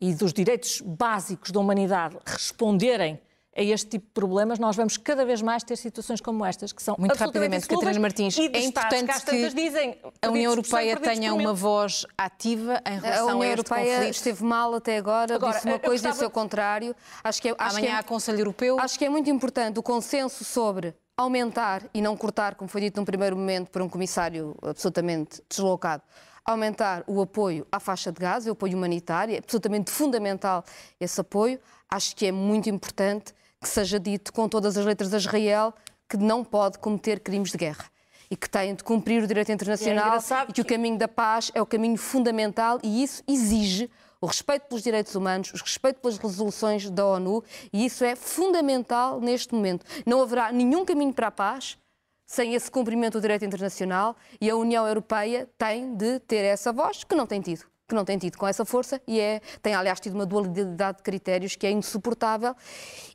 e 0.00 0.14
dos 0.14 0.32
direitos 0.32 0.80
básicos 0.80 1.50
da 1.50 1.60
humanidade 1.60 2.16
responderem 2.24 3.20
a 3.56 3.62
este 3.62 3.88
tipo 3.88 4.06
de 4.06 4.12
problemas, 4.12 4.60
nós 4.60 4.76
vamos 4.76 4.96
cada 4.96 5.24
vez 5.24 5.42
mais 5.42 5.64
ter 5.64 5.74
situações 5.74 6.20
como 6.20 6.44
estas, 6.44 6.72
que 6.72 6.80
são 6.80 6.94
Muito 6.96 7.16
rapidamente, 7.16 7.66
Catarina 7.66 7.98
Martins, 7.98 8.38
é 8.38 8.60
importante 8.60 9.24
que, 9.24 9.52
dizem, 9.52 9.98
a 10.22 10.28
União 10.28 10.52
Europeia 10.52 10.96
tenha 10.96 11.34
uma 11.34 11.52
voz 11.52 12.06
ativa 12.16 12.80
em 12.86 13.00
relação 13.00 13.30
a, 13.30 13.34
União 13.34 13.42
a 13.42 13.46
este 13.46 13.58
Europeia 13.58 13.94
conflito. 13.96 14.14
esteve 14.14 14.44
mal 14.44 14.74
até 14.74 14.96
agora, 14.96 15.34
agora 15.34 15.54
disse 15.54 15.66
uma 15.66 15.78
coisa 15.80 16.06
e 16.06 16.06
gostava... 16.06 16.14
o 16.14 16.18
seu 16.18 16.30
contrário. 16.30 16.94
Acho 17.24 17.42
que 17.42 17.48
é, 17.48 17.54
acho 17.58 17.76
Amanhã 17.76 17.86
que 17.88 17.92
é, 17.92 17.98
há 17.98 18.02
Conselho 18.04 18.38
Europeu. 18.38 18.78
Acho 18.78 18.96
que 18.96 19.04
é 19.04 19.08
muito 19.08 19.28
importante 19.28 19.76
o 19.80 19.82
consenso 19.82 20.44
sobre 20.44 20.94
aumentar 21.16 21.82
e 21.92 22.00
não 22.00 22.16
cortar, 22.16 22.54
como 22.54 22.68
foi 22.68 22.82
dito 22.82 23.00
num 23.00 23.04
primeiro 23.04 23.36
momento 23.36 23.70
por 23.70 23.82
um 23.82 23.88
comissário 23.88 24.56
absolutamente 24.62 25.42
deslocado, 25.50 26.04
aumentar 26.44 27.04
o 27.06 27.20
apoio 27.20 27.66
à 27.70 27.78
faixa 27.78 28.10
de 28.12 28.20
gás, 28.20 28.46
o 28.46 28.52
apoio 28.52 28.76
humanitário, 28.76 29.34
é 29.34 29.38
absolutamente 29.38 29.90
fundamental 29.90 30.64
esse 31.00 31.20
apoio. 31.20 31.60
Acho 31.90 32.14
que 32.16 32.26
é 32.26 32.32
muito 32.32 32.68
importante 32.68 33.34
que 33.60 33.68
seja 33.68 33.98
dito 33.98 34.32
com 34.32 34.48
todas 34.48 34.76
as 34.76 34.84
letras 34.84 35.12
a 35.12 35.16
Israel 35.16 35.74
que 36.08 36.16
não 36.16 36.44
pode 36.44 36.78
cometer 36.78 37.20
crimes 37.20 37.50
de 37.50 37.58
guerra 37.58 37.84
e 38.30 38.36
que 38.36 38.48
tem 38.48 38.74
de 38.74 38.84
cumprir 38.84 39.22
o 39.22 39.26
direito 39.26 39.50
internacional 39.52 40.14
e, 40.14 40.32
é 40.32 40.44
e 40.48 40.52
que 40.52 40.60
o 40.60 40.64
caminho 40.64 40.98
da 40.98 41.08
paz 41.08 41.50
é 41.54 41.62
o 41.62 41.66
caminho 41.66 41.96
fundamental 41.96 42.78
e 42.82 43.02
isso 43.02 43.22
exige 43.26 43.90
o 44.20 44.26
respeito 44.26 44.66
pelos 44.66 44.82
direitos 44.82 45.14
humanos, 45.14 45.52
o 45.52 45.56
respeito 45.56 46.00
pelas 46.00 46.18
resoluções 46.18 46.90
da 46.90 47.06
ONU 47.06 47.42
e 47.72 47.84
isso 47.86 48.04
é 48.04 48.16
fundamental 48.16 49.20
neste 49.20 49.54
momento. 49.54 49.86
Não 50.04 50.20
haverá 50.20 50.52
nenhum 50.52 50.84
caminho 50.84 51.12
para 51.12 51.28
a 51.28 51.30
paz 51.30 51.78
sem 52.28 52.54
esse 52.54 52.70
cumprimento 52.70 53.14
do 53.14 53.22
direito 53.22 53.44
internacional 53.44 54.14
e 54.38 54.50
a 54.50 54.54
União 54.54 54.86
Europeia 54.86 55.48
tem 55.56 55.96
de 55.96 56.20
ter 56.20 56.44
essa 56.44 56.72
voz 56.72 57.02
que 57.02 57.16
não 57.16 57.26
tem 57.26 57.40
tido 57.40 57.64
que 57.88 57.94
não 57.94 58.04
tem 58.04 58.18
tido 58.18 58.36
com 58.36 58.46
essa 58.46 58.66
força 58.66 59.00
e 59.08 59.18
é, 59.18 59.40
tem, 59.62 59.74
aliás, 59.74 59.98
tido 59.98 60.14
uma 60.14 60.26
dualidade 60.26 60.98
de 60.98 61.02
critérios 61.02 61.56
que 61.56 61.66
é 61.66 61.70
insuportável. 61.70 62.54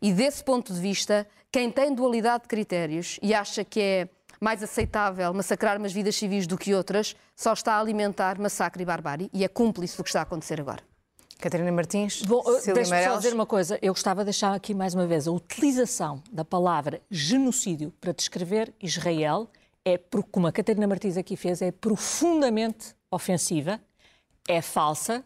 E 0.02 0.12
desse 0.12 0.44
ponto 0.44 0.74
de 0.74 0.80
vista, 0.80 1.28
quem 1.52 1.70
tem 1.70 1.94
dualidade 1.94 2.44
de 2.44 2.50
critérios 2.50 3.20
e 3.22 3.36
acha 3.36 3.64
que 3.64 3.80
é 3.80 4.10
mais 4.42 4.64
aceitável 4.64 5.32
massacrar 5.32 5.78
umas 5.78 5.94
vidas 5.94 6.16
civis 6.16 6.48
do 6.48 6.58
que 6.58 6.74
outras, 6.74 7.16
só 7.36 7.54
está 7.54 7.76
a 7.76 7.80
alimentar 7.80 8.40
massacre 8.40 8.82
e 8.82 8.86
barbárie 8.86 9.30
e 9.32 9.44
é 9.44 9.48
cúmplice 9.48 9.96
do 9.96 10.04
que 10.04 10.10
está 10.10 10.22
a 10.22 10.24
acontecer 10.24 10.60
agora. 10.60 10.93
Catarina 11.40 11.72
Martins, 11.72 12.22
Bom, 12.22 12.44
eh, 12.48 12.74
deixa-me 12.74 13.04
só 13.04 13.18
dizer 13.18 13.34
uma 13.34 13.46
coisa. 13.46 13.78
Eu 13.82 13.94
gostava 13.94 14.22
de 14.22 14.26
deixar 14.26 14.54
aqui 14.54 14.74
mais 14.74 14.94
uma 14.94 15.06
vez 15.06 15.28
a 15.28 15.32
utilização 15.32 16.24
da 16.32 16.46
palavra 16.46 17.02
genocídio 17.12 17.94
para 18.00 18.14
descrever 18.14 18.74
Israel 18.82 19.50
é, 19.86 20.00
como 20.32 20.48
a 20.48 20.52
Catarina 20.52 20.88
Martins 20.88 21.18
aqui 21.18 21.36
fez, 21.36 21.62
é 21.62 21.72
profundamente 21.72 22.96
ofensiva 23.12 23.82
é 24.48 24.62
falsa 24.62 25.24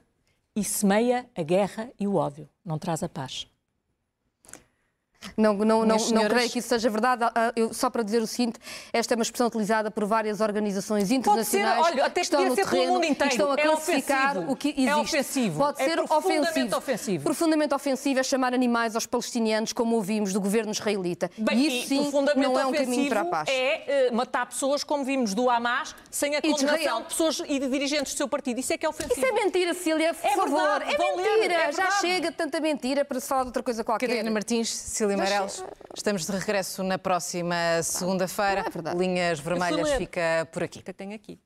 e 0.56 0.64
semeia 0.64 1.30
a 1.36 1.42
guerra 1.42 1.92
e 2.00 2.08
o 2.08 2.16
ódio, 2.16 2.50
não 2.64 2.78
traz 2.78 3.04
a 3.04 3.10
paz. 3.10 3.48
Não, 5.36 5.54
não, 5.54 5.86
não, 5.86 6.00
senhoras... 6.00 6.12
não 6.12 6.30
creio 6.30 6.50
que 6.50 6.60
isso 6.60 6.70
seja 6.70 6.90
verdade. 6.90 7.24
Ah, 7.24 7.32
ah, 7.36 7.54
eu, 7.56 7.74
só 7.74 7.90
para 7.90 8.04
dizer 8.04 8.22
o 8.22 8.28
seguinte, 8.28 8.60
esta 8.94 9.14
é 9.14 9.16
uma 9.16 9.24
expressão 9.24 9.48
utilizada 9.48 9.92
por 9.92 10.06
várias 10.06 10.42
organizações 10.42 11.12
internacionais 11.12 11.78
Pode 11.78 11.90
ser, 11.90 11.94
olha, 11.94 12.06
até 12.06 12.22
que 12.22 12.26
estão 12.26 12.46
no 12.46 12.56
terreno 12.56 12.94
mundo 12.94 13.06
inteiro. 13.06 13.32
estão 13.32 13.52
a 13.52 13.56
é 13.56 13.62
classificar 13.64 14.32
ofensivo. 14.32 14.52
o 14.52 14.56
que 14.56 14.70
existe. 14.70 14.90
É 14.90 14.96
ofensivo. 14.96 15.60
Pode 15.60 15.82
é 15.82 15.86
ser 15.86 15.96
profundamente 15.96 16.50
ofensivo. 16.50 16.78
ofensivo. 16.78 17.24
Profundamente 17.24 17.74
ofensivo 17.74 18.20
é 18.20 18.24
chamar 18.24 18.54
animais 18.54 18.96
aos 18.96 19.06
palestinianos, 19.06 19.74
como 19.74 19.96
ouvimos 19.96 20.34
do 20.34 20.42
governo 20.42 20.72
israelita. 20.72 21.30
Bem, 21.38 21.58
e 21.58 21.68
isso 21.68 21.88
sim 21.88 22.12
não 22.36 22.60
é 22.60 22.66
um 22.66 22.72
caminho 22.72 23.10
para 23.10 23.22
a 23.22 23.26
paz. 23.26 23.50
É 23.50 24.10
uh, 24.12 24.16
matar 24.16 24.46
pessoas, 24.46 24.84
como 24.84 25.04
vimos 25.04 25.34
do 25.34 25.50
Hamas, 25.50 25.96
sem 26.10 26.36
a 26.36 26.42
condenação 26.42 27.02
de 27.02 27.08
pessoas 27.08 27.42
e 27.48 27.60
de 27.60 27.68
dirigentes 27.70 28.14
do 28.14 28.18
seu 28.18 28.28
partido. 28.28 28.60
Isso 28.60 28.74
é 28.74 28.78
que 28.78 28.86
é 28.86 28.90
ofensivo. 28.90 29.20
Isso 29.20 29.26
é 29.26 29.32
mentira, 29.32 29.74
Cília, 29.74 30.14
por 30.14 30.28
é 30.28 30.36
favor. 30.36 30.80
Verdade, 30.80 30.96
é 30.96 31.16
mentira. 31.16 31.54
É 31.54 31.72
Já 31.72 31.92
chega 32.00 32.32
tanta 32.32 32.60
mentira 32.60 33.06
para 33.06 33.20
se 33.20 33.28
falar 33.28 33.44
de 33.44 33.50
outra 33.50 33.64
coisa 33.64 33.84
qualquer. 33.84 34.08
Catarina 34.08 34.32
Martins, 34.32 34.70
Cília 34.70 35.17
Meireles. 35.18 35.64
Estamos 35.96 36.26
de 36.26 36.32
regresso 36.32 36.84
na 36.84 36.98
próxima 36.98 37.82
segunda-feira. 37.84 38.66
É 38.68 38.98
Linhas 38.98 39.40
Vermelhas 39.40 39.92
fica 39.94 40.48
por 40.52 40.64
aqui. 40.64 40.82
Tenho 40.82 41.16
aqui. 41.16 41.40